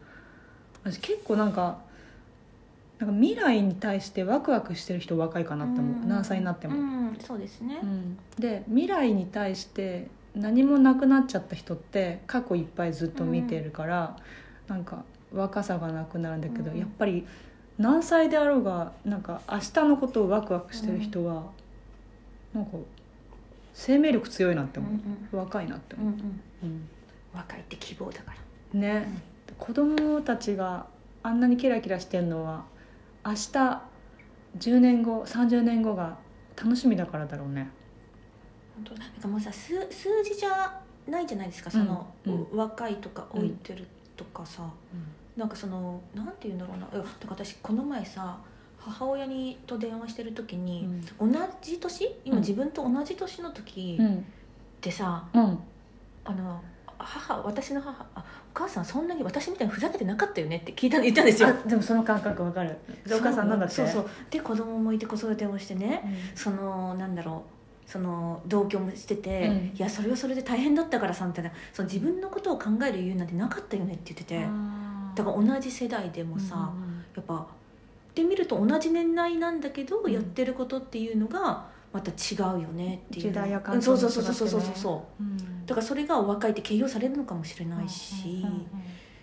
[0.85, 1.79] 私結構なんか
[3.01, 6.09] なんか未来に対してワクワクしてる人若いかなって思う、うん。
[6.09, 6.77] 何歳になっても。
[6.77, 7.19] うん。
[7.19, 7.81] そうですね。
[7.83, 8.17] うん。
[8.39, 14.17] で未来に対して何もなくなっちゃった人って過去いっぱいずっと見てるから、
[14.69, 15.03] なんか
[15.37, 16.79] 若さがなくなるんだけど、うん。
[16.79, 17.27] やっぱり
[17.79, 21.45] 何歳であろうがなんか明日のことをワクワクしてる人は、
[22.55, 22.73] なんか
[23.75, 24.83] 生命力強いなってう。
[24.83, 24.97] ん思
[25.33, 26.25] うう、若いなって思んうんうん。
[26.25, 26.31] う、
[26.65, 26.89] うん。
[27.35, 28.81] 若いって希望だから。
[28.81, 29.07] ね、
[29.59, 30.87] 子供たちが
[31.23, 32.65] あんなにキラキラしてるのは
[33.25, 33.83] 明日
[34.59, 36.17] 10年後30年後が
[36.57, 37.69] 楽しみだからだろうね。
[38.77, 41.71] 本当なんかもうさ数数字じゃないじゃないですか。
[41.71, 42.47] その、うん。
[42.53, 44.63] 若いとか老いてるとかさ、
[45.37, 46.87] なんかそのなんて言うんだろうな。
[46.87, 48.39] だから私この前さ
[48.79, 50.89] 母親にと電話してる時に、
[51.21, 51.29] 同
[51.61, 52.15] じ年？
[52.25, 52.41] 今うん。
[52.41, 54.15] 自分と同じ年の時うん。
[54.17, 54.21] っ
[54.81, 55.59] てさ、うん。
[56.25, 56.63] あの
[56.99, 60.59] 母私の母あお母さんそんなに私みたいにふざけてなかったよね？
[60.59, 61.49] って聞いた言ったんですよ。
[61.49, 62.79] あでもその感覚わかる。
[63.07, 63.75] でお母さんなんだって？
[63.75, 64.09] そうそう。
[64.31, 66.37] で子供もいて子育てもしてねうん。
[66.37, 67.45] そのなんだろ
[67.87, 67.91] う。
[67.91, 69.55] その同居もしてて、うん。
[69.77, 71.51] いやそれはそれで大変だったからさみたいな。
[71.73, 74.39] その自分のことを考える余裕なんてなかったよねって言ってて。
[74.39, 74.86] あー
[75.17, 77.47] だから同じ世代でもさ、うんうんやっぱ
[78.15, 80.13] で見ると同じ年代なんだけど、うん。
[80.13, 83.27] やってることっていうのがまた違うよねっていう。
[83.29, 85.23] 時代やそうそうそうそうそうそうそう。
[85.23, 85.67] うん。
[85.67, 88.67] だからそれが若いって形容されるのかもしれないし、うんうんうん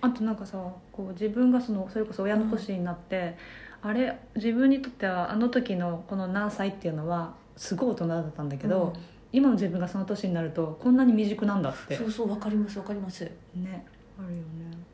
[0.02, 0.58] あとなんかさ
[0.92, 3.38] こう自分がそのそれこそ親の年になって、
[3.82, 9.02] あれ自分にとってはあの時のこの何歳っていうのはすごい大人だったんだけど、うん。
[9.32, 11.96] 今の自分がその年になるとこんなに未熟なんだって。
[11.96, 13.24] そうそうわかりますわかります。
[13.56, 13.86] ね
[14.20, 14.44] あるよね。
[14.60, 14.93] うん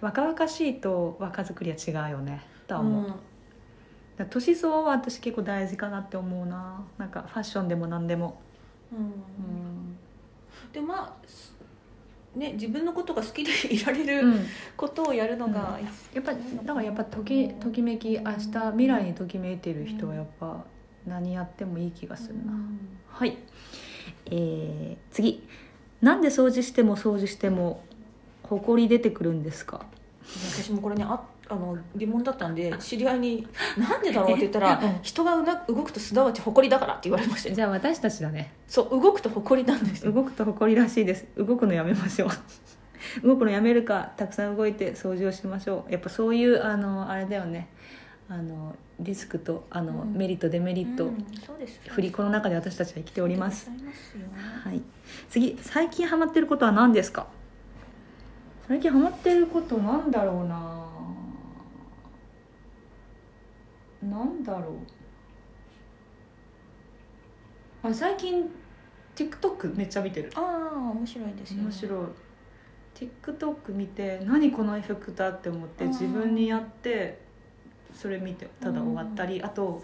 [0.00, 3.14] 若々しいと若作りは違うよねとは思う、
[4.18, 4.28] うん。
[4.28, 6.84] 年相は私結構大事かなって思うな。
[6.98, 8.40] なんかファッションでも何でも、
[8.92, 8.98] うん。
[8.98, 9.12] うん。
[10.72, 11.54] でまあす
[12.34, 14.46] ね自分のことが好きでいられるうん。
[14.76, 15.78] ことをやるのが、
[16.12, 16.38] やっぱだ
[16.74, 20.64] からやっぱときときめき明日未来にときめいてる人はやっぱ
[21.06, 22.52] 何やってもいい気がするな、
[23.08, 23.38] はい。
[24.26, 25.46] えー、次。
[26.02, 27.82] なんで掃除しても掃除しても
[28.48, 29.84] ほこり出てくるんですか？
[30.52, 33.46] 私もこれねああの疑問だったんで知り合いに
[33.78, 37.54] 「なんでだろう?」って言ったらうん「人がうな動くとすなわち埃だから」って言われましたよ。
[37.54, 38.52] じゃあ私たちだね。
[38.66, 40.10] そう動くと埃なんですよ。
[40.12, 41.26] 動くとほこりらしいです。
[41.36, 42.28] 動くのやめましょう。
[43.24, 45.92] 動くのやめるかたくさん動いて掃除をしましょう。
[45.92, 47.68] やっぱそういうあのあれだよね。
[48.28, 50.14] あのリスクとあの、うん。
[50.14, 53.70] メリットデメリット、うんそうです振り子の中で私たちは生きております。
[54.64, 54.82] はい、
[55.30, 57.28] 次最近ハマってることは何ですか？
[58.66, 60.86] 最近ハマってることなんだろうな。
[64.02, 64.72] なんだろ
[67.84, 67.88] う。
[67.88, 68.44] あ最近
[69.14, 70.32] TikTok めっちゃ見てる。
[70.34, 71.62] ああ面白いですよね。
[71.64, 72.06] 面白い。
[73.22, 77.20] TikTok 見て何このエフェクターって思ってうん自分にやって
[77.94, 79.40] それ見てただ終わったり。
[79.42, 79.80] あと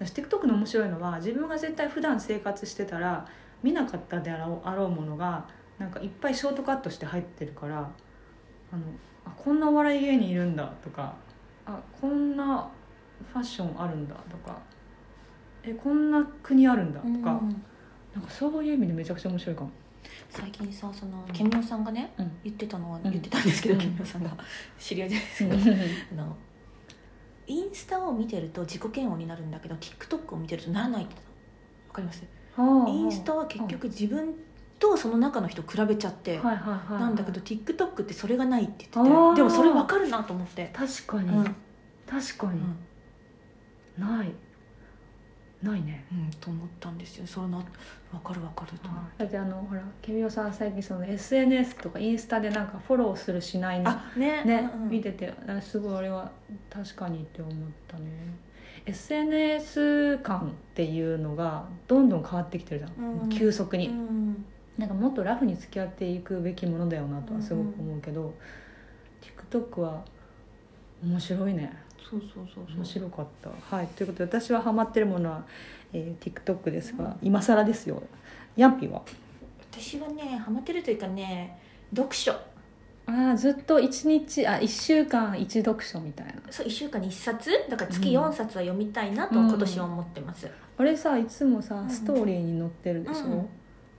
[0.00, 3.28] 私 TikTok の面白いのは自分が絶対普段生活してたら
[3.62, 5.46] 見なかったであろうものが
[5.80, 8.82] なんかいっぱいショートカットして入ってるからあの
[9.24, 11.14] あこんなお笑い芸人いるんだとか
[11.66, 12.70] あこんな
[13.32, 14.56] ファッションあるんだとか
[15.62, 17.64] えこんな国あるんだとか、うん
[18.12, 19.70] なんかそういう意味でめちゃくちゃ面白いかも。
[20.28, 22.32] 最近さそのケミオさんがねうん。
[22.42, 23.02] 言ってたのはん。
[23.04, 23.80] 言ってたんですけど、うん。
[23.80, 24.30] ケミオさんが。
[24.76, 25.54] 知り合いじゃないですか、
[26.12, 26.36] あの
[27.46, 31.14] インスタを見てると自己嫌悪になるんだけど TikTok を見てるとならないって
[31.88, 32.24] わかります？
[32.88, 34.34] インスタは結局自分
[34.80, 37.00] とその中の人比べちゃって、はいはいはいはい。
[37.02, 41.44] なんだけど TikTok ってそれがないって言あーっててでもそれ分かるなと思って、確かに、うん。
[42.08, 42.60] 確かに、
[43.98, 44.32] ない。
[45.62, 46.06] ないね。
[46.10, 47.26] うん、と思ったんですよ。
[47.26, 47.62] それな
[48.10, 53.90] 分かる分かると思ってだってあのほらケミオさん最近その SNS とかインスタでなんかフォローするしないの。
[53.90, 54.42] あね。
[54.44, 54.90] ね、うんうん。
[54.90, 56.30] 見ててあすごいあれは
[56.70, 57.54] 確かにって思っ
[57.86, 58.10] たね。
[58.86, 64.44] SNS 感っていうのがどんどん変わってきてるじゃん、うん急速に、うん
[64.78, 68.34] なんかもっとラフに付き合っていくべきものだよなとはすごく思うけど、
[69.50, 70.02] TikTok は
[71.04, 71.72] 面白いね。
[72.10, 72.76] そうそうそうそう。
[72.76, 73.76] 面白かった。
[73.76, 73.86] はい。
[73.88, 75.44] ということで私はハマってるものは、
[75.92, 78.02] えー TikTok ですが、今更ですよ。
[78.56, 79.02] ヤンピーは？
[79.70, 81.58] 私はねハマってるというかね
[81.94, 82.32] 読書。
[82.32, 86.34] ああずっと1日あ1週間1読書みたいな。
[86.50, 87.50] そう1週間に1冊？
[87.68, 88.24] だから月うん。
[88.24, 91.90] 4冊は読みたいなとうん今年は思ってます、あれさいつもさうん。
[91.90, 93.48] ストーリーに載ってるでしょ、うん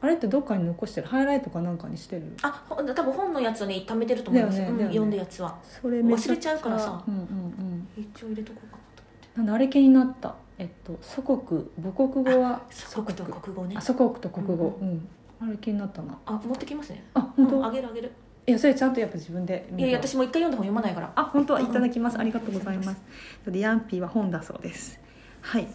[0.01, 1.07] あれってどっかに残してる？
[1.07, 2.23] ハイライトかなんかにしてる？
[2.41, 4.85] あほ多分本のやつをね貯めてると思います、うんね。
[4.85, 5.55] 読んだやつは。
[5.63, 7.03] それめ忘れちゃうからさ。
[7.07, 7.87] うんうんうん。
[7.95, 9.37] 一応入れとこうかなと思って。
[9.37, 10.35] なんであれ気になった？
[10.57, 12.61] えっと祖国母国語は？
[12.71, 13.75] 祖国と国語ね。
[13.77, 14.77] あ祖国と国語。
[14.81, 15.07] ううん、
[15.39, 16.17] あれ気になったな。
[16.25, 17.03] あ持ってきますね。
[17.13, 18.11] あ本当、うんあげるあげる。
[18.47, 21.11] いやそれちゃんとやっぱ自分でいや私もう一回読んだ本読まないから。
[21.15, 21.53] あ本当？
[21.53, 22.97] はいただきます、うんありがとうございます。
[23.45, 24.99] でヤンピーは本だそうです。
[25.41, 25.67] はい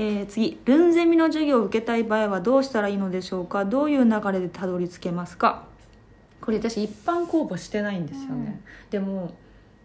[0.00, 3.64] えー、次ルンゼミの授業を受けたい場合はどうしたらいいのでしょうか？
[3.64, 5.64] どういう流れでたどり着けますか？
[6.40, 9.34] これ私一般公募してないんですよね、でも、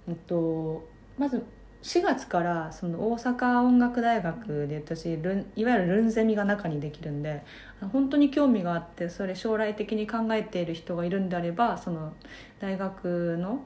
[0.07, 1.43] えっと、まず
[1.81, 7.43] 4月からその大阪音楽大学で私ルンいわゆるルンゼミが中にできるんで
[7.91, 12.13] 本当に興味があってそれ将来的に考えている人がいるんであればその
[12.59, 13.63] 大学の、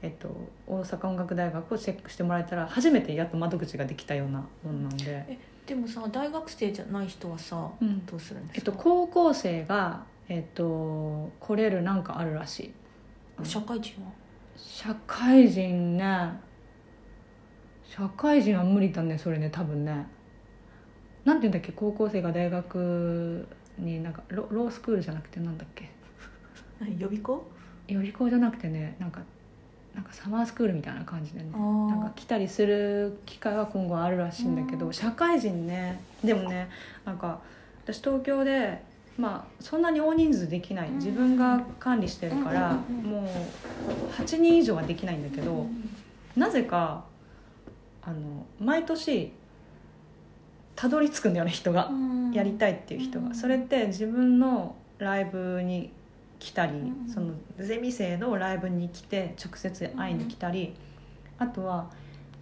[0.00, 0.28] えっと、
[0.68, 8.04] 大阪音楽大学をチェックしてもらえたら初めてやっと窓口ができたようなものなんで、でもさ大学生じゃない人はさ、うん。
[8.06, 12.72] どうするんでえっと、すか、高校生が、えっと、来れるなんかあるらしい。
[13.46, 14.10] 社会人は？
[14.56, 16.32] 社会人ね。
[17.84, 20.06] 社会人は無理だねそれね多分ね。
[21.24, 21.72] なんていうんだっけ？
[21.72, 23.46] 高校生が大学
[23.78, 25.90] になんかロロースクールじゃなくてなんだっけ？
[26.80, 27.46] 何予備校？
[27.88, 29.20] 予備校じゃなくてねなんか
[29.98, 34.92] なんかサマースクールみたいな感じでねなんか来たりする機会は今後あるらしいんだけどうん。
[34.92, 36.68] 社会人ねでもね
[37.04, 37.40] なんか
[37.84, 38.80] 私東京で
[39.16, 40.94] まあそんなに大人数できないうん。
[40.98, 45.66] 自分が管理してるからうんうんうんもう8人以上はできないんだけど
[46.36, 47.02] なぜか
[48.02, 49.32] あの毎年
[50.76, 51.90] たどり着くんだよね人が。
[52.32, 53.28] やりたいっていう人うん。
[53.30, 55.90] がそれって自分のライブに
[56.38, 60.74] 来たりうんそのゼミ生のライブに来て直接会いに来たり
[61.38, 61.90] あとは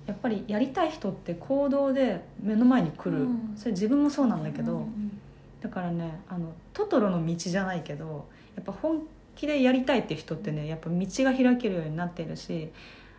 [0.07, 3.25] やっぱりやりたい人って行動で目の前に来る。
[3.25, 3.53] うん。
[3.57, 5.21] それ自分もそうなんだけどうん
[5.61, 9.03] だからねあのトトロの道じゃないけどやっぱ本
[9.35, 12.71] 気でやりたいって人ってねやっぱ道が開けるようになってるし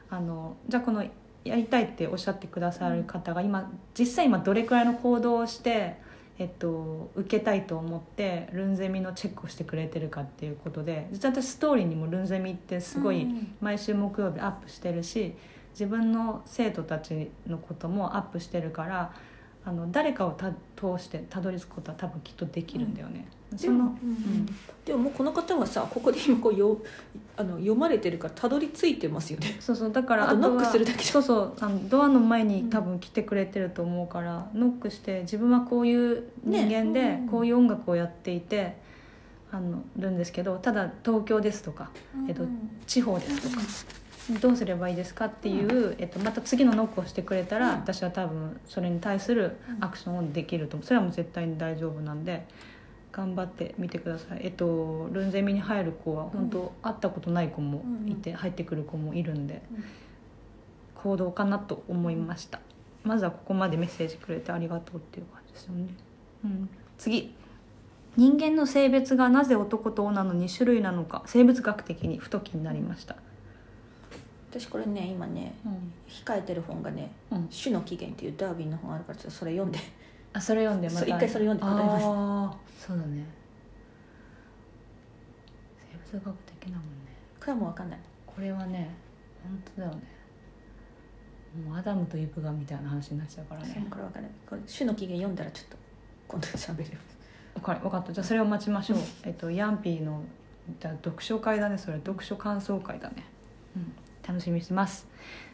[0.10, 1.04] あのじゃあこの
[1.44, 5.98] やりたいっておっしゃってくださる方が今実際今どれくらいの行動をして、
[6.39, 13.56] えっと、受けたいと思ってルンゼミのチェックをしてくれてるかっていうことで実は私ストーリーにもルンゼミってすごいうん。
[13.60, 15.34] 毎週木曜日アップしてるし
[15.71, 19.13] 自分の生徒たちのこともアップしてるから
[19.67, 23.27] あの誰かをた通してたどり着くことは多分きっとできるんだよね。
[23.58, 24.45] その、うん
[24.86, 26.77] でももうこの方はさここで今こうよ
[27.36, 29.58] あの読まれてるからたどり着いてますよね。
[29.60, 37.19] そうそうだからあとはノックするだけそうそうあのドアの前に多分来てくれてると思うから、ノックして自分はこういう人間で、ね。
[37.23, 38.77] うんこういう音楽をやっていて
[39.51, 41.89] あのるんですけどただ東京ですとか
[42.30, 42.45] えっと
[42.86, 43.62] 地方ですとか、
[44.42, 47.76] どうすればいいですかっていう、えっと、また次のノックをしてくれたら、うん。
[47.76, 50.86] 私は多分それに対するアクションをできると思う。
[50.86, 52.46] それはもう絶対に大丈夫なんで
[53.12, 54.42] 頑張ってみてください。
[54.44, 59.84] えっとルンゼミに入る子は本当、会ったことない子もいて、入ってくる子もいるんで、うん。
[60.96, 62.60] 行動かなと思いました。
[63.04, 65.88] まずはここまでメッセージくれてありがとうっていう感じですよね、
[66.44, 67.34] うん、次。
[68.18, 73.16] 人間の性別がなぜ男と女の2種類なのか生物学的にふと気になりました、
[74.49, 75.93] 私これね今ねうん。
[76.07, 79.79] 控えてる本がねうん「種の起源」っていうダーウィンの本あるからそれ読んで。
[80.33, 81.05] あそれ読んでまた。
[81.05, 82.05] 一回それ読んで答えます。
[82.05, 82.10] あ
[82.53, 83.25] あそうだね。
[86.12, 87.12] 生物学的なもんね。
[87.39, 87.99] これはもう分かんない。
[88.25, 88.89] これはね
[89.43, 90.01] 本当だよね。
[91.65, 93.79] もうアダムとイブがみたいな話になっちゃうからね。
[93.79, 94.31] もこれ分かんない。
[94.47, 95.77] これ種の起源読んだらちょっと
[96.27, 96.97] 今度喋る。
[97.55, 98.13] 分か分かった。
[98.13, 98.99] じゃあそれを待ちましょう。
[99.23, 100.23] えっとヤンピーの
[100.79, 101.77] じゃあ読書会だね。
[101.77, 103.23] それ読書感想会だね。
[103.75, 103.93] うん
[104.28, 105.08] 楽しみにしてます。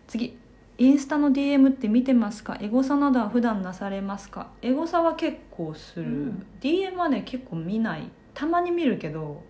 [0.07, 0.37] 次
[0.77, 2.57] インスタの DM って見てますか？
[2.59, 4.51] エゴサなどは普段なされますか？
[4.61, 6.45] エゴサは結構する、うん。
[6.61, 8.09] DM はね結構見ない。
[8.33, 9.43] たまに見るけど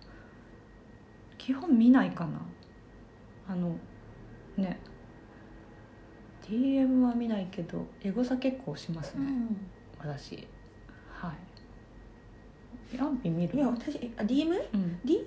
[1.38, 2.40] 基本見ないかな。
[3.48, 3.76] あの
[4.56, 4.78] ね。
[6.46, 9.26] DM は見ないけどエゴサ結構しますね、
[9.98, 10.46] 私。
[11.10, 11.32] は
[12.92, 12.96] い。
[12.98, 13.56] ヤンピー見る？
[13.56, 15.00] いや私あ DM?DM うん。
[15.02, 15.22] DM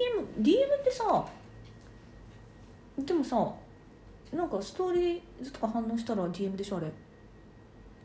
[0.79, 1.25] ってさ
[2.99, 3.51] でもさ
[4.33, 6.91] なんかストーリーズとか反応したら DM でしょあれ。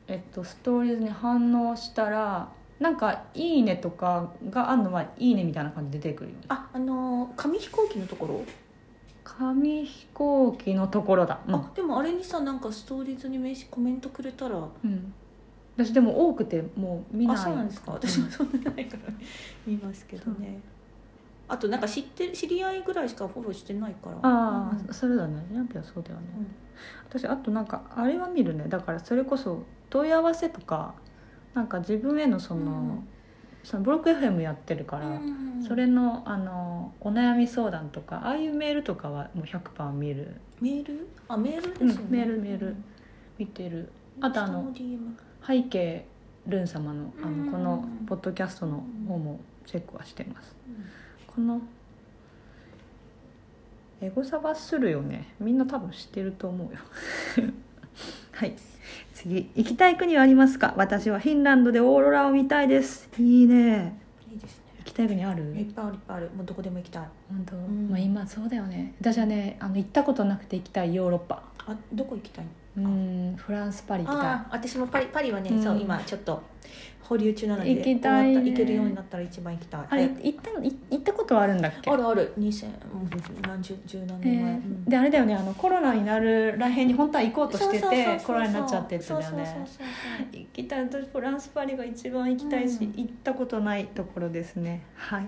[0.08, 6.44] えっとストーリーズに反応したらなんか「いいね」とかがあるのは「いいね」みたいな感じで出てくるよね。
[6.48, 8.44] ああのー紙飛行機のところ、
[9.24, 11.40] 紙飛行機のところだ。
[11.46, 14.56] うん、あでもあれにさなんかストーリーズに名刺コメントくれたら。
[14.56, 15.14] うん、
[15.76, 17.36] 私でも多くてもう見ない。
[17.36, 17.92] あそうなんですか。
[17.92, 19.12] 私もそんなないから
[19.66, 20.60] 見ますけどね
[21.48, 24.16] あとなんか知ってる知り合いぐらいしかフォローしてないから。
[24.22, 24.94] ああ、うん。
[24.94, 25.44] それだね。
[25.52, 26.46] ヤンピーはそうだよね、うん。
[27.08, 28.64] 私あとなんかあれは見るね。
[28.68, 30.94] だからそれこそ問い合わせとか
[31.54, 33.08] なんか自分へのその,、うん。
[33.62, 40.34] そのブロック FM やってるから、うんそれのあのお悩み相談とかああいうメールとかはもう100%見る。
[40.60, 41.08] メール？
[41.28, 42.74] あメールですよね、うんメールメール。
[43.38, 43.88] 見てる。
[44.20, 44.72] あとあの
[45.46, 46.04] 背景
[46.48, 47.46] ルン様のあうん。
[47.46, 50.56] のこのポッドキャストの方もチェックはしてます
[51.34, 51.60] この
[54.00, 55.28] エゴサバするよね。
[55.38, 56.80] みんな多分知ってると思うよ。
[58.32, 58.54] はい。
[59.14, 59.48] 次。
[59.54, 60.74] 行きたい国はありますか？
[60.76, 63.08] 私はフィンランドでオーロラを見たいです。
[63.18, 63.96] いいね。
[64.30, 64.64] いいですね。
[64.80, 65.42] 行きたい国ある？
[65.56, 66.30] いっぱいあるいっぱいある。
[66.36, 67.08] もうどこでも行きたい。
[67.28, 67.88] 本当、ん。
[67.88, 68.94] まあ今そうだよね。
[69.00, 71.42] 私はねあの行ったことなくて行きたいヨーロッパ。
[71.66, 74.40] あどこ行きたいうんフランスパリ行きたい。
[74.50, 75.62] 私もパリパリはね、うん。
[75.62, 76.42] そう今ちょっと
[77.12, 78.50] 保留中なので行きたいね。
[78.50, 79.80] 行けるようになったら一番行きたい。
[79.86, 81.90] あれ行った行ったことはあるんだっけ？
[81.90, 82.32] あるある。
[82.38, 82.72] 2000うん
[83.46, 89.66] 何十十何え年前、ーであれだよねあのコロナになるらへんに本当は行こうとしててコロナになっちゃってってだよそうそうね
[90.32, 90.84] 行きたい。
[90.84, 92.92] 私フランスパリが一番行きたいし、うん。
[92.96, 94.80] 行ったことないところですね。
[94.94, 95.26] はい。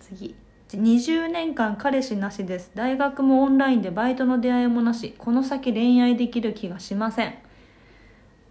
[0.00, 0.36] 次。
[0.68, 2.70] 20年間彼氏なしです。
[2.74, 5.14] 大学もオンラインでバイトの出会いもなし。
[5.18, 7.26] この先恋愛できる気がしません。
[7.26, 7.32] は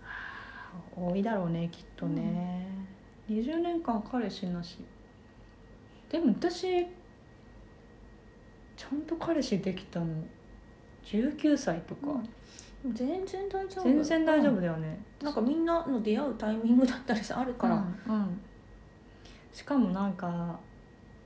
[0.01, 2.67] あ多いだろうねきっとね、
[3.29, 4.77] 20年間彼氏なし。
[6.09, 6.85] でも私
[8.75, 10.07] ちゃんと彼氏できたの。
[11.05, 12.11] 19歳とか、
[12.85, 12.93] うん。
[12.93, 13.83] 全然大丈夫。
[13.83, 18.41] 全然大丈夫だよね、なんかみんなの出会うタイミングだったりさあるから、うんうん。
[19.51, 20.59] しかもなんか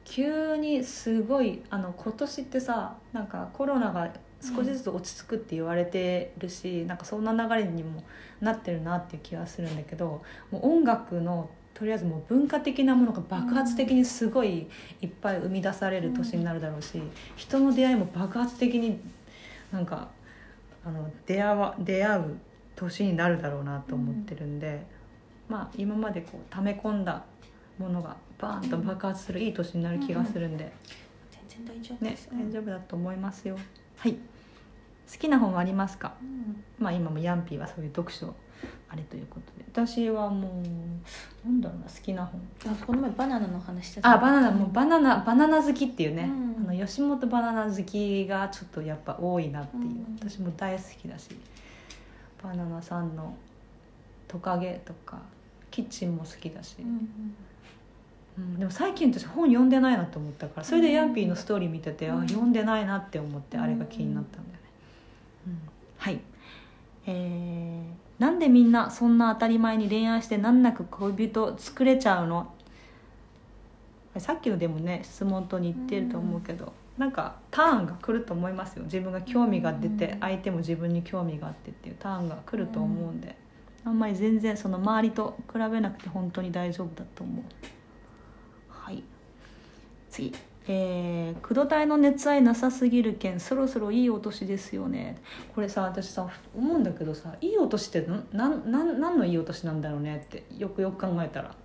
[0.04, 8.04] 急にすごいあの今年ってさなんかコロナが少しずつ落ち着くって言われてるし、なんかそんな流れにも
[8.40, 14.68] なってるなっていう気がするんだけどもう音楽のとりあえずもう文化的なものが爆発的にすごい
[15.00, 17.00] いっぱい生み出される年になるだろうし、
[17.36, 19.00] 人の出会いも爆発的に
[19.72, 20.08] なんか
[20.84, 22.40] あの出会わ出会う
[22.76, 24.88] 年になるだろうなと思ってるんで、
[25.48, 27.24] まあ今までこう溜め込んだ
[27.78, 30.74] ものがバーンと爆発するいい年になる気がするんで、
[31.48, 33.56] 全然大丈夫ねです、大丈夫だと思いますよ。
[33.98, 34.14] はい。
[34.14, 34.20] 好
[35.20, 36.16] きな本はありますか？
[36.22, 36.64] うん。
[36.80, 38.34] まあ今もヤンピーはそういう読書
[38.90, 39.66] あれということで。
[39.72, 40.64] 私はも
[41.46, 42.42] うなんだろうな好きな本。
[42.66, 46.70] あこの前バナナの話してたあバナナもうバナナバナナ好きっていうね、うん。
[46.70, 50.18] あの吉本バナナ好きがちょっとやっぱ多いなっていう、うん。
[50.20, 51.30] 私も大好きだし。
[52.42, 53.36] バナナさんの
[54.28, 55.20] トカゲとか
[55.72, 56.96] キッチンも好きだし、うんうん。
[58.38, 62.20] うんでも最近私本読んでないなと思ったからそれでヤンピーのストーリー見てて、うん。
[62.20, 64.60] あ読んでないなって思ってうんあれが気になったんだよね、
[65.48, 65.60] うん。
[65.98, 66.22] はい。
[67.08, 72.52] えーなんでみんなそんな当たり前に恋愛して難なく恋人作れちゃうの？
[74.18, 78.86] さっきのでもね質問と似てると思うけど、なんかターンが来ると思いますよ。
[78.86, 80.20] 自分が興味が出てうん。
[80.22, 83.36] 相手も自分に興味があってっていうターンが来ると思うんで、
[83.86, 87.44] あんまり全然その周りと比べなくて本当に大丈夫だと思う。
[88.70, 89.04] はい。
[90.10, 90.34] 次
[90.70, 95.18] えー、工藤隊の熱愛なさすぎるけんそろそろいいお年ですよね。
[95.56, 101.56] これさ私さ思うんだけどさいいお年ってんなんなんなんのいいお年なんだろうねってよくよく考えたら。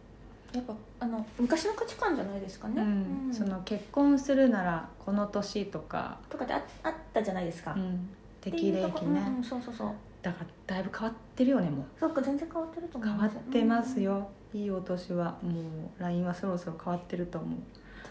[0.55, 3.35] やっぱあの昔の価値観じゃないですかね、うんうん。
[3.35, 7.97] その結婚するならこの年とか、とかでああったじゃないですか、うん、っ
[8.41, 9.93] て適齢期ね、うんうんそうそうそう。
[10.21, 11.85] だからだいぶ変わってるよねもう。
[11.99, 17.59] そうか全然変わってると思い変わってますよ、いいお年はもう LINE はそろそろ変わってると思う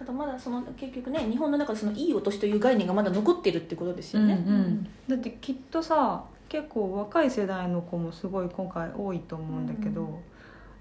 [0.01, 4.89] ただまだその結局ね日本の中でそのいいお年という概念がまだ残ってるってことですよね、うんうん。
[5.07, 10.15] だってきっとさ結構若い世代の子もすごい今回多いと思うんだけど、うん。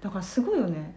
[0.01, 0.95] だからすごいよね。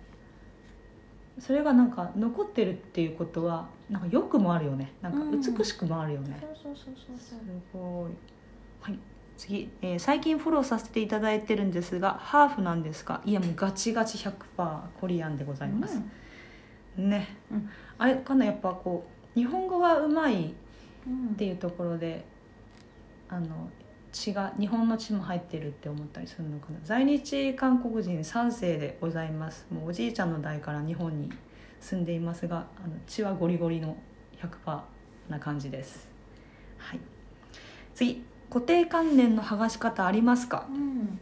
[1.38, 4.94] それがなんか残ってるっていうことはなんか良くもあるよね。
[5.02, 7.34] なんか美しくもあるよね、そうそうそうそうす
[7.72, 7.80] そう。
[7.80, 8.12] ごい。
[8.80, 8.98] はい。
[9.36, 14.32] 次、えー最近フォローさせていただいてるんですがハーフなんですかいやもうガチガチ100%
[15.00, 16.00] コリアンでございます、
[16.96, 17.68] ね、うん。
[17.98, 20.54] あれかなやっぱこう日本語がうまい
[21.06, 21.32] うん。
[21.32, 22.24] っていうところで
[23.28, 23.68] あの
[24.12, 26.78] 血が日本の血も入ってるって思ったりするのかな。
[26.84, 29.66] 在日韓国人3世でございます。
[29.70, 31.30] もうおじいちゃんの代から日本に
[31.80, 33.96] 住んでいますがあの血はゴリゴリの
[34.40, 34.80] 100%
[35.28, 36.08] な感じです。
[36.78, 37.00] はい。
[37.94, 40.66] 次固定観念の剥がし方ありますか？
[40.70, 41.18] うん。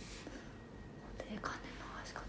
[1.17, 2.23] 固定観念の剥がし方。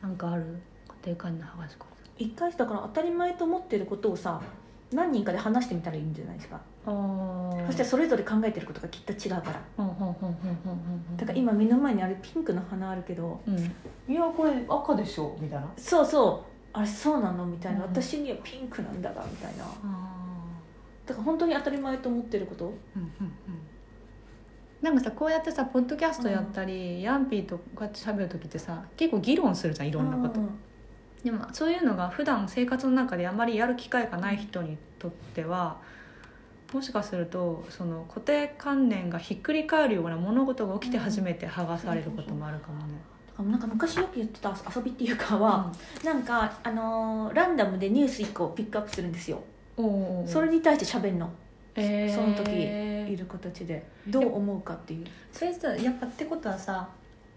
[0.00, 0.58] なんかある？
[0.86, 1.84] 固定観念の剥がし方
[2.18, 4.40] 一回だから当たり前と思ってることをさ
[4.92, 6.60] 何人かで話してみたらいいんじゃないですか。
[6.86, 9.60] ああそしてそれぞれ考えてることがきっと違うから。
[9.78, 10.12] うんうんうんうんうん
[11.10, 13.58] うんだから今目の前にあるピンクの花あるけどうん。
[14.10, 15.36] いやこれ赤でしょ？
[15.40, 15.70] みたいな。
[15.76, 16.50] そうそう。
[16.72, 17.44] あれそうなの？
[17.44, 17.90] みたいな、うん。
[17.90, 19.64] 私にはピンクなんだがみたいな。
[19.64, 20.14] あ
[21.06, 22.64] だから本当に当たり前と思ってること？
[22.64, 23.32] うんうんうん。
[24.80, 30.48] なんかさこうやってさポッドキャストやったり、ヤンピーとこうやって喋る時ってさ結構議論するじゃんいろんなこと、うん
[31.24, 35.78] でもそういうのが普段生活の中であまりやる機会がない人にとっては
[36.72, 42.94] もしかするとその固定観念がひっくり返るような物事が起きて初めて剥がされることもあるかもね。
[43.38, 45.72] なんか昔よく言ってた遊びっていうかは、
[46.04, 49.44] なんか、あのーランダムでニュース1個ピックアップするんですよ、
[50.26, 51.30] それに対して喋るの。
[51.76, 52.14] えー。
[52.14, 52.50] その時
[53.12, 53.86] いる形で。
[54.08, 55.06] どう思うかっていう。
[55.32, 56.88] それさやっぱってことはさ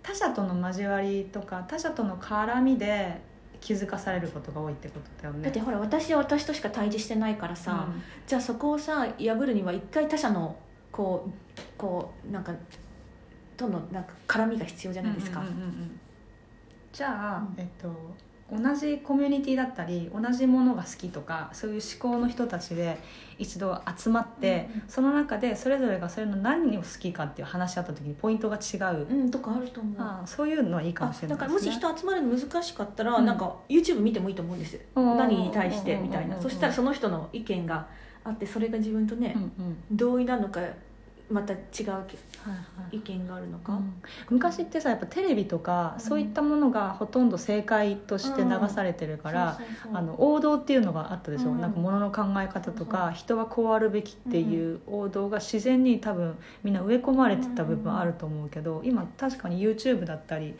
[0.02, 3.22] 他者との交わりとか他者との絡みで
[3.62, 5.44] 気づかされることが多いってことだよね。
[5.44, 7.88] だってほら私は私としか対峙してないからさ、
[8.28, 10.58] じゃあそこをさ破るには一回他者の
[10.92, 12.54] こうこうなんか
[13.56, 16.00] とのなんか絡みが必要じゃないですか、うんうんうんうん。
[16.92, 17.54] じゃあ、うん。
[17.58, 17.88] えっと
[18.52, 23.00] 同じコミュニティだったり同じものが好きとかそういう思考の人たちで
[23.38, 24.90] 一度集まって、うんうん。
[24.90, 30.02] その中でそれぞれがそれの何を好きかっていう話し合った時にポイントが違う、うんとかあると思う。
[30.02, 33.26] ああそういうのはいいかもしれないだからもし人集まるの難しかったら、うん。
[33.26, 34.80] なんか YouTube 見てもいいと思うんです。
[34.96, 35.18] うん。
[35.18, 36.40] 何に対してみたいな。
[36.40, 37.88] そしたらその人の意見が
[38.24, 39.78] あってそれが自分とねうん、うん。
[39.92, 40.62] 同意なのか
[41.32, 42.04] また違うはい
[42.50, 42.56] は
[42.92, 42.98] い。
[42.98, 44.02] 意見があるのか、うん。
[44.30, 46.00] 昔ってさやっぱテレビとか、うん。
[46.02, 49.60] そういったものがほとんど正解として流されてるから、
[49.94, 51.62] あの王道っていうのがあったでしょ、うん。
[51.62, 60.56] なんかものの考え方とか人はこうあるべきっていう王道が自然に多分みんな植え込まれてた部分あると思うけど今確かに YouTube だったり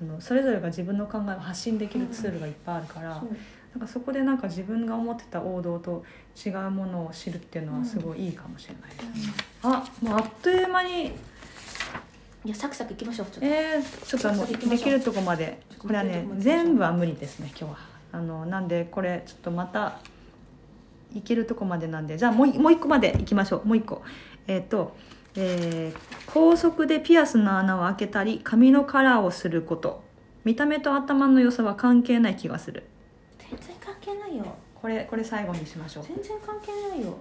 [0.00, 3.30] あのそれぞれが自分の考えを発信できるツールがいっぱいあるから、そう
[3.74, 6.04] なんかそこでなんか自分が思ってた王道と
[6.46, 11.12] 違うものを知るっていうのはすごいいいかもしれないです、あもうあっという間に。
[12.44, 13.26] いやサクサクいきましょう。
[13.26, 15.60] ちょっとえー、ちょっともうできるとこまで。
[15.78, 17.78] これはね全部は無理ですね今日は。
[18.12, 19.98] あのなんでこれちょっとまた
[21.14, 22.18] いけるとこまでなんで。
[22.18, 23.66] じゃあもういもう一個までいきましょう。
[23.66, 24.02] もう一個。
[24.46, 24.94] えっ、と、
[25.34, 30.04] えー高速でピアスの穴を開けたり髪のカラーをすること。
[30.44, 32.84] 見た目と頭の良さは関係ない気がする
[33.58, 34.44] 全然関係ないよ。
[34.74, 36.04] これこれ最後にしましょう。
[36.04, 37.16] 全然関係ないよ。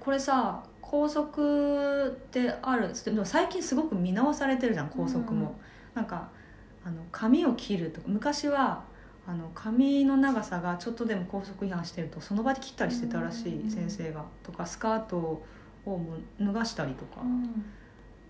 [0.00, 2.92] これさ校則ってある。
[3.04, 5.54] でも最近すごく見直されてるじゃん校則も、うん
[5.94, 6.28] なんか
[6.84, 8.06] あの髪を切るとか。
[8.08, 8.84] 昔は
[9.26, 14.24] あの髪の長さがちょっとでも校則違反してるとその場で切ったりしてたらしい、うん先生が。
[14.42, 15.42] とかスカートを
[16.38, 17.64] 脱がしたりとか、うん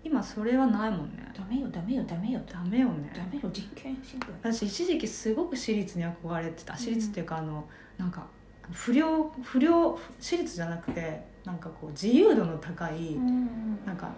[0.07, 1.29] 今それはないもんね。
[1.37, 2.41] ダメよダメよダメよ。
[2.47, 3.11] ダメよね。
[3.13, 6.75] ダメよ人権侵害私一時期すごく私立に憧れてた。
[6.75, 8.25] 私立っていうかあのなんか
[8.71, 14.09] 不良不良私立じゃなくてなんかこう自由度の高い、うんなんか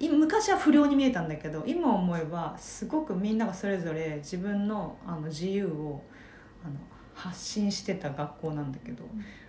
[0.00, 6.02] い昔は不良に見えたんだけど今思えばすごくみんながそれぞれ自分のあの自由を
[6.64, 6.74] あの
[7.14, 9.04] 発信してた学校なんだけど、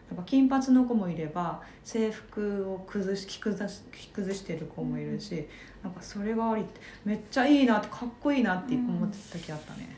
[0.10, 0.18] なん。
[0.18, 5.48] か金髪の子もいれば制服を崩し着崩し着崩してる子もいるし、
[5.84, 9.96] なんかそれがありってめっちゃいいなってかっこいいなって思ってた時あったね、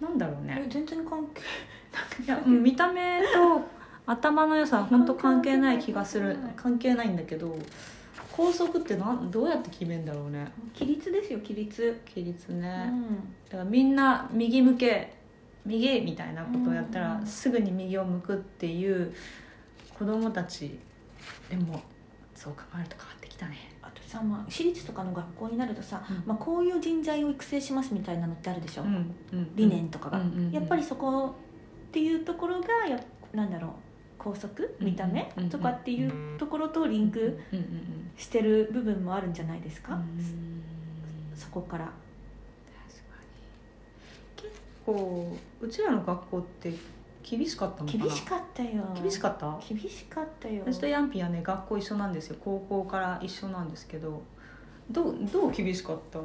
[0.00, 0.62] なんだろうね。
[0.66, 1.42] え全然関係
[2.24, 3.66] いやうん見た目と
[4.06, 6.36] 頭の良さは本当関係ない気がする。
[6.56, 7.08] 関係ない。
[7.08, 7.56] んだけど
[8.32, 10.46] 校則ってなんどうやって決めんだろうね。
[10.74, 12.00] 規律ですよ規律。
[12.08, 13.02] 規律うね、ん。
[13.50, 15.12] だからみんな右向け
[15.66, 17.26] 右みたいなことをやったら、うん。
[17.26, 19.12] すぐに右を向くっていう
[19.98, 20.78] 子供たち
[21.50, 21.82] でも
[22.34, 23.56] そう考えると変わってきたね
[24.08, 26.22] さ、まあ、私立とかの学校になるとさ、うん。
[26.26, 30.52] まあ、こういう人材を育成しますみたいなのってあるでしょ、うんうん理念とかが、うんうんうん。
[30.52, 31.36] やっぱりそこ
[31.88, 32.98] っていうところがや
[33.32, 33.70] なんだろう
[34.18, 34.76] 校則？
[34.80, 35.30] 見た目？
[35.50, 37.38] とかっていうところとリンク
[38.16, 40.62] してる部分もあるんじゃないですか、うん。
[41.36, 41.92] そこから。
[44.36, 44.52] 結
[44.84, 46.72] 構うちらの学校って
[47.28, 48.04] 厳しかったのかな？
[48.04, 48.70] 厳しかったよ。
[48.94, 49.58] 厳しかった？
[49.68, 50.62] 厳しかったよ。
[50.64, 52.36] 私とヤンピーはね学校一緒なんですよ。
[52.40, 54.22] 高校から一緒なんですけど。
[54.90, 56.18] どうどう厳しかった？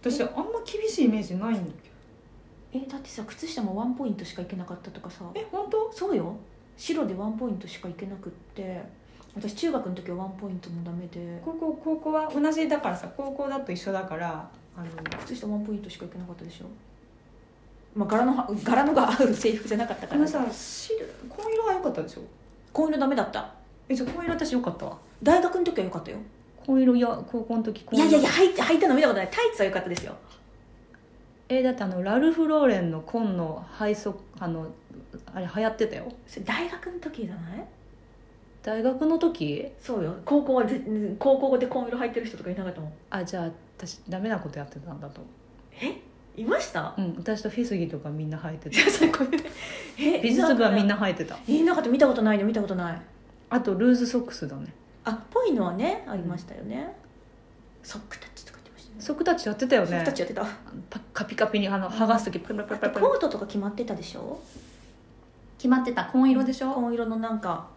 [0.00, 5.24] 私あんま厳しいイメージないんだけえだってさ靴下もワンポイントしかいけなかったとかさ。
[5.24, 5.90] どえ本当？
[5.92, 6.36] そうよ。
[6.76, 8.82] 白でワンポイントしかいけなくって。
[9.34, 11.42] 私中学の時はワンポイントもダメで。
[11.44, 14.86] 高校高校は同じだからさ高校だと一緒だからあの
[15.24, 16.66] 靴下ワンポイントしかいけなかったでしょ？
[17.96, 22.20] まあ柄のは柄のが合う制服じゃなかったからさ白紺色は良かったでしょ？
[22.72, 23.50] 紺色ダメだった。
[23.88, 24.98] えじゃあ紺色私良かったわ。
[25.22, 26.18] 大学の時は良かったよ。
[26.66, 28.04] 紺色いや高校の時い紺色。
[28.04, 29.28] やいやいや履いて履いたの見たことない。
[29.30, 30.14] タイツは良かったですよ。
[31.48, 34.66] えだってあのラルフ・ローレンの紺の配足あの
[35.32, 36.12] あれ流行ってたよ。
[36.26, 37.64] それ大学の時じゃない？
[38.62, 39.68] 大学の時？
[39.80, 40.16] そうよ。
[40.24, 40.82] 高校はぜ
[41.18, 42.92] 高校で紺色履いてる人とかいなかったもん。
[43.10, 45.20] あじゃあ私ダメなことやってたんだと
[45.80, 46.02] え？
[46.36, 46.94] いました？
[46.98, 49.38] うん私とフェスギとかみんな履いていやそれこれ
[49.98, 51.38] えた美術部はみんなな履いてた。
[51.48, 53.00] えなんか見たことないの見たことない。
[53.48, 54.66] あとルーズソックスだね。
[55.04, 56.94] あぽいのはねありましたよね、
[57.82, 59.00] ソックタッチとか言ってましたね。
[59.00, 60.44] ソックタッチやってたよソッねクタッチやってた。
[60.90, 64.40] パカピカピにあの剥がす時プルプルプルプルコートとか決まってたでしょ？
[65.58, 66.04] 決まってた。
[66.06, 66.72] 紺色でしょ？
[66.72, 67.68] 紺色のなんか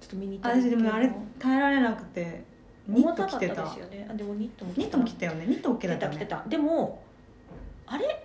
[0.00, 2.44] ちょっとミニタリ私でもあれ耐えられなくて
[2.86, 3.64] ニット着てた。
[3.64, 4.08] ですよね。
[4.10, 5.46] あでもニットもニットも着てたよね。
[5.46, 6.18] ニット OK 着だったよね。
[6.18, 6.48] てた着てた。
[6.50, 7.02] でも
[7.90, 8.24] あれ？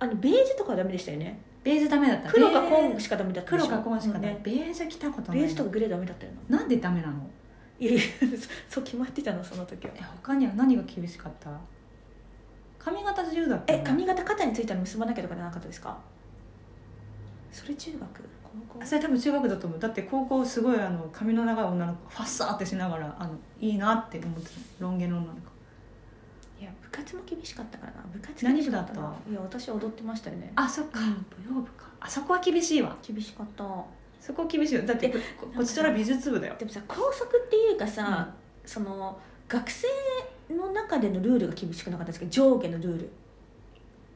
[0.00, 1.40] あのベージュとかはダメでしたよね。
[1.64, 2.30] ベージュダメだった。
[2.32, 3.66] 黒かベー紺しかダメだったでしょ？
[3.66, 5.40] 黒か紺しかねねベージュ着たことない。
[5.40, 6.32] ベージュとかグレーダメだったよ。
[6.48, 7.14] ななんでダメなの？
[7.80, 8.00] いやいや
[8.68, 9.92] そう決まってたのその時は。
[9.96, 11.50] え他には何が厳しかった？
[12.78, 15.96] 髪型自由だったえ髪型肩についたら結ばなきゃとかじゃなかったですか？
[17.52, 18.00] それ中学？
[18.68, 18.82] 高校？
[18.82, 19.78] あそれ多分中学だと思う。
[19.78, 24.50] だって高校すごいあの髪の長い女の子ファッサーってしながらあのいいなって思ってた
[24.80, 25.40] ロン毛の女の子
[26.90, 28.02] 部活も厳しかったからな。
[28.12, 29.14] 部活何部だっな。
[29.30, 30.50] いや私は踊ってましたよね。
[30.56, 31.06] あそっか、うん。
[31.06, 31.86] 舞踊部か。
[32.00, 32.96] あそこは厳しいわ。
[33.06, 33.64] 厳しかった。
[34.20, 35.10] そこ厳しいよだってえ
[35.40, 36.54] ここちとら美術部だよ。
[36.58, 38.28] でもさ校則っていうかさ、
[38.64, 39.18] その
[39.48, 39.86] 学生
[40.50, 43.10] の中でのルールが厳しくなかったですけど上下のルール。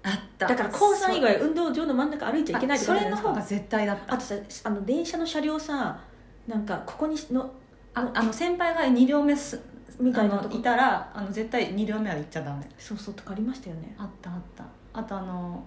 [0.03, 0.49] あった。
[0.49, 4.15] だから高3以外運動場の真ん中歩いちゃいけないとそかじゃないですかれの方が絶対だった。
[4.15, 6.01] あとさあの電車の車両さ
[6.47, 7.53] なんかここにの
[7.95, 9.61] ああの先輩が2両目す
[10.03, 10.59] みたいなとこ。
[10.59, 12.69] いたらあの絶対2両目は行っちゃダメ。
[12.77, 13.95] そうそうとかありましたよね。
[13.97, 14.65] あったあった。
[14.93, 15.65] あとあの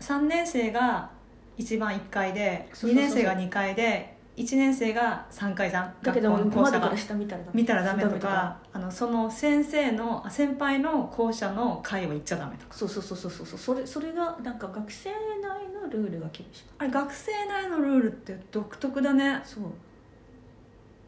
[0.00, 1.10] 3年生が
[1.56, 7.62] 一番1階でそうそうそう2年生が2階で1年生が3階じゃんだけど窓から下見たらダメ。
[7.62, 12.74] 見たらダメとかあのその先生のあ先輩の校舎の階は行っちゃダメとか。
[12.74, 13.58] そうそうそうそうそう。
[13.58, 19.40] それそれがなんか学生内のルールが厳しかっあれ学生内のルールって独特だね。
[19.42, 19.64] たそう。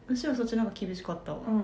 [0.09, 1.63] むしろそっちの方が厳しかったわ、うん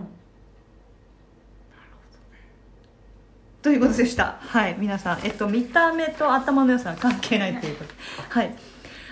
[3.68, 4.38] ということでした。
[4.40, 4.78] はい。
[4.80, 7.94] 皆さんえっと見た目と頭の良さは関係ないということ。
[8.32, 8.56] はい。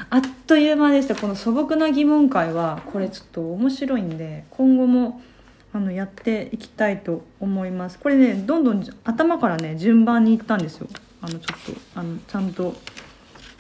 [0.09, 1.15] あっという間でした。
[1.15, 5.21] この素朴な疑問会はこれちょっと面白いんで今後も
[5.73, 7.99] あのやっていきたいと思います。
[7.99, 10.87] これねどんどん頭からね順番にいったんですよ。
[11.21, 12.75] あのちょっとあのちゃんと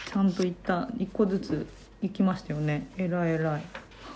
[0.05, 1.67] ちゃんといった1個ずつ
[2.03, 2.87] 行きましたよね。
[2.95, 3.61] えらいえらい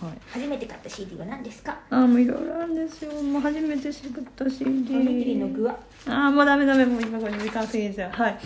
[0.02, 0.14] はい。
[0.32, 1.78] 初めて買った CD は何ですか？
[1.90, 3.12] あーもういろいろあるんですよ。
[3.22, 5.78] もう初めて知った CD おにぎりの具は？
[6.08, 8.38] ああもうダメダメもう今これ時間過ぎちゃうはい。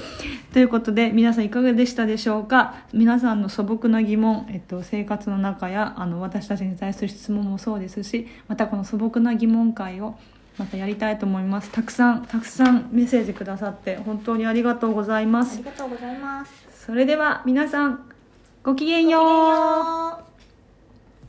[0.51, 2.75] ということで皆さんいかがでしたでしょうか？
[2.93, 10.15] 皆さんの素朴な疑問、えっと、生活の中やあの私たちに対する質問もそうですしまたこの素朴な疑問会を
[10.57, 11.69] またやりたいと思います。
[11.71, 16.51] たくさんたくさんメッセージくださって本当にありがとうございまあすりがとうございます。
[16.85, 18.09] それでは皆さん
[18.63, 20.32] ごきげんよう